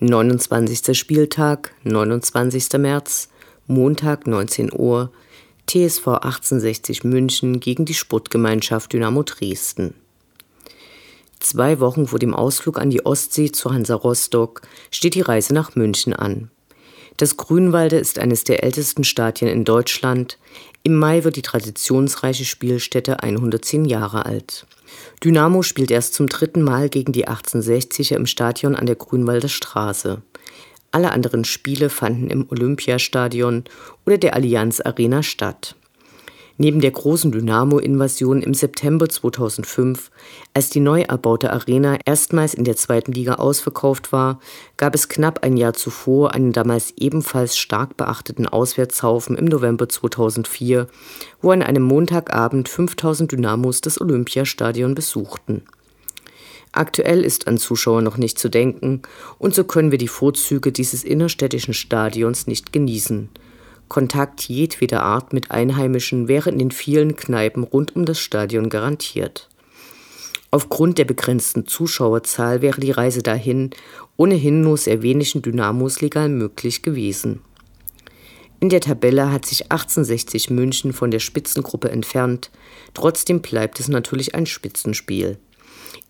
29. 0.00 0.96
Spieltag, 0.96 1.74
29. 1.82 2.78
März, 2.78 3.30
Montag 3.66 4.28
19 4.28 4.72
Uhr, 4.72 5.10
TSV 5.66 6.06
1860 6.06 7.02
München 7.02 7.58
gegen 7.58 7.84
die 7.84 7.94
Sportgemeinschaft 7.94 8.92
Dynamo 8.92 9.24
Dresden. 9.24 9.94
Zwei 11.40 11.80
Wochen 11.80 12.06
vor 12.06 12.20
dem 12.20 12.32
Ausflug 12.32 12.78
an 12.78 12.90
die 12.90 13.04
Ostsee 13.04 13.50
zu 13.50 13.72
Hansa 13.72 13.96
Rostock 13.96 14.62
steht 14.92 15.16
die 15.16 15.20
Reise 15.20 15.52
nach 15.52 15.74
München 15.74 16.12
an. 16.12 16.48
Das 17.16 17.36
Grünwalde 17.36 17.96
ist 17.98 18.20
eines 18.20 18.44
der 18.44 18.62
ältesten 18.62 19.02
Stadien 19.02 19.50
in 19.50 19.64
Deutschland. 19.64 20.38
Im 20.84 20.94
Mai 20.94 21.24
wird 21.24 21.34
die 21.34 21.42
traditionsreiche 21.42 22.44
Spielstätte 22.44 23.24
110 23.24 23.84
Jahre 23.84 24.26
alt. 24.26 24.64
Dynamo 25.22 25.62
spielt 25.62 25.90
erst 25.90 26.14
zum 26.14 26.28
dritten 26.28 26.62
Mal 26.62 26.88
gegen 26.88 27.12
die 27.12 27.28
1860er 27.28 28.14
im 28.14 28.26
Stadion 28.26 28.74
an 28.74 28.86
der 28.86 28.96
Grünwalder 28.96 29.48
Straße. 29.48 30.22
Alle 30.90 31.12
anderen 31.12 31.44
Spiele 31.44 31.90
fanden 31.90 32.30
im 32.30 32.46
Olympiastadion 32.50 33.64
oder 34.06 34.18
der 34.18 34.34
Allianz 34.34 34.80
Arena 34.80 35.22
statt. 35.22 35.76
Neben 36.60 36.80
der 36.80 36.90
großen 36.90 37.30
Dynamo-Invasion 37.30 38.42
im 38.42 38.52
September 38.52 39.08
2005, 39.08 40.10
als 40.54 40.70
die 40.70 40.80
neu 40.80 41.02
erbaute 41.02 41.52
Arena 41.52 41.98
erstmals 42.04 42.52
in 42.52 42.64
der 42.64 42.74
zweiten 42.74 43.12
Liga 43.12 43.34
ausverkauft 43.34 44.10
war, 44.10 44.40
gab 44.76 44.96
es 44.96 45.08
knapp 45.08 45.44
ein 45.44 45.56
Jahr 45.56 45.74
zuvor 45.74 46.34
einen 46.34 46.52
damals 46.52 46.94
ebenfalls 46.96 47.56
stark 47.56 47.96
beachteten 47.96 48.48
Auswärtshaufen 48.48 49.38
im 49.38 49.44
November 49.44 49.88
2004, 49.88 50.88
wo 51.40 51.52
an 51.52 51.62
einem 51.62 51.84
Montagabend 51.84 52.68
5000 52.68 53.30
Dynamos 53.30 53.80
das 53.80 54.00
Olympiastadion 54.00 54.96
besuchten. 54.96 55.62
Aktuell 56.72 57.24
ist 57.24 57.46
an 57.46 57.58
Zuschauer 57.58 58.02
noch 58.02 58.16
nicht 58.16 58.36
zu 58.36 58.48
denken, 58.48 59.02
und 59.38 59.54
so 59.54 59.62
können 59.62 59.92
wir 59.92 59.98
die 59.98 60.08
Vorzüge 60.08 60.72
dieses 60.72 61.04
innerstädtischen 61.04 61.72
Stadions 61.72 62.48
nicht 62.48 62.72
genießen– 62.72 63.28
Kontakt 63.88 64.48
jedweder 64.48 65.02
Art 65.02 65.32
mit 65.32 65.50
Einheimischen 65.50 66.28
wäre 66.28 66.50
in 66.50 66.58
den 66.58 66.70
vielen 66.70 67.16
Kneipen 67.16 67.64
rund 67.64 67.96
um 67.96 68.04
das 68.04 68.18
Stadion 68.18 68.68
garantiert. 68.68 69.48
Aufgrund 70.50 70.98
der 70.98 71.04
begrenzten 71.04 71.66
Zuschauerzahl 71.66 72.62
wäre 72.62 72.80
die 72.80 72.90
Reise 72.90 73.22
dahin 73.22 73.70
ohnehin 74.16 74.62
nur 74.62 74.76
sehr 74.76 75.02
wenigen 75.02 75.42
Dynamos 75.42 76.00
legal 76.00 76.28
möglich 76.28 76.82
gewesen. 76.82 77.40
In 78.60 78.70
der 78.70 78.80
Tabelle 78.80 79.30
hat 79.30 79.46
sich 79.46 79.70
1860 79.70 80.50
München 80.50 80.92
von 80.92 81.10
der 81.10 81.20
Spitzengruppe 81.20 81.90
entfernt, 81.90 82.50
trotzdem 82.92 83.40
bleibt 83.40 83.78
es 83.78 83.88
natürlich 83.88 84.34
ein 84.34 84.46
Spitzenspiel. 84.46 85.38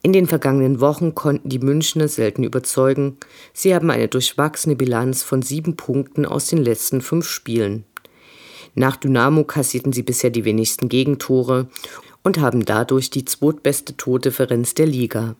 In 0.01 0.13
den 0.13 0.27
vergangenen 0.27 0.81
Wochen 0.81 1.15
konnten 1.15 1.49
die 1.49 1.59
Münchner 1.59 2.07
selten 2.07 2.45
überzeugen. 2.45 3.17
Sie 3.53 3.75
haben 3.75 3.91
eine 3.91 4.07
durchwachsene 4.07 4.77
Bilanz 4.77 5.23
von 5.25 5.43
sieben 5.43 5.77
Punkten 5.77 6.25
aus 6.25 6.47
den 6.47 6.59
letzten 6.59 7.01
fünf 7.01 7.29
Spielen. 7.29 7.85
Nach 8.75 8.97
Dynamo 8.97 9.43
kassierten 9.43 9.93
sie 9.93 10.05
bisher 10.05 10.31
die 10.31 10.45
wenigsten 10.45 10.89
Gegentore 10.89 11.69
und 12.23 12.39
haben 12.39 12.65
dadurch 12.65 13.11
die 13.11 13.25
zweitbeste 13.25 13.97
Tordifferenz 13.97 14.75
der 14.75 14.87
Liga. 14.87 15.35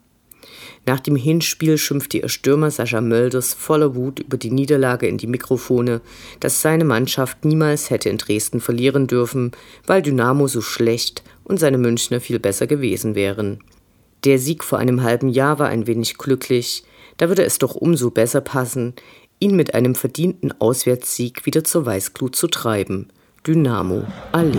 Nach 0.87 0.99
dem 0.99 1.15
Hinspiel 1.15 1.79
schimpfte 1.79 2.19
ihr 2.19 2.29
Stürmer 2.29 2.71
Sascha 2.71 3.01
Mölders 3.01 3.55
voller 3.55 3.95
Wut 3.95 4.21
über 4.21 4.39
die 4.39 4.51
Niederlage 4.51 5.07
in 5.07 5.19
die 5.19 5.27
Mikrofone, 5.27 6.01
dass 6.41 6.63
seine 6.63 6.85
Mannschaft 6.85 7.45
niemals 7.45 7.91
hätte 7.91 8.09
in 8.09 8.19
Dresden 8.19 8.61
verlieren 8.61 9.07
dürfen, 9.07 9.53
weil 9.87 10.03
Dynamo 10.03 10.49
so 10.49 10.61
schlecht 10.61 11.23
und 11.45 11.61
seine 11.61 11.79
Münchner 11.79 12.21
viel 12.21 12.39
besser 12.41 12.67
gewesen 12.67 13.15
wären. 13.15 13.61
Der 14.25 14.39
Sieg 14.39 14.65
vor 14.65 14.79
einem 14.79 15.03
halben 15.03 15.29
Jahr 15.29 15.59
war 15.59 15.69
ein 15.69 15.87
wenig 15.87 16.19
glücklich, 16.19 16.85
da 17.19 17.29
würde 17.29 17.45
es 17.45 17.59
doch 17.59 17.75
umso 17.75 18.11
besser 18.11 18.41
passen, 18.41 18.95
ihn 19.39 19.55
mit 19.55 19.75
einem 19.75 19.95
verdienten 19.95 20.53
Auswärtssieg 20.61 21.47
wieder 21.47 21.65
zur 21.65 21.87
Weißglut 21.87 22.35
zu 22.35 22.49
treiben. 22.49 23.09
Dynamo 23.47 24.05
Allee. 24.33 24.59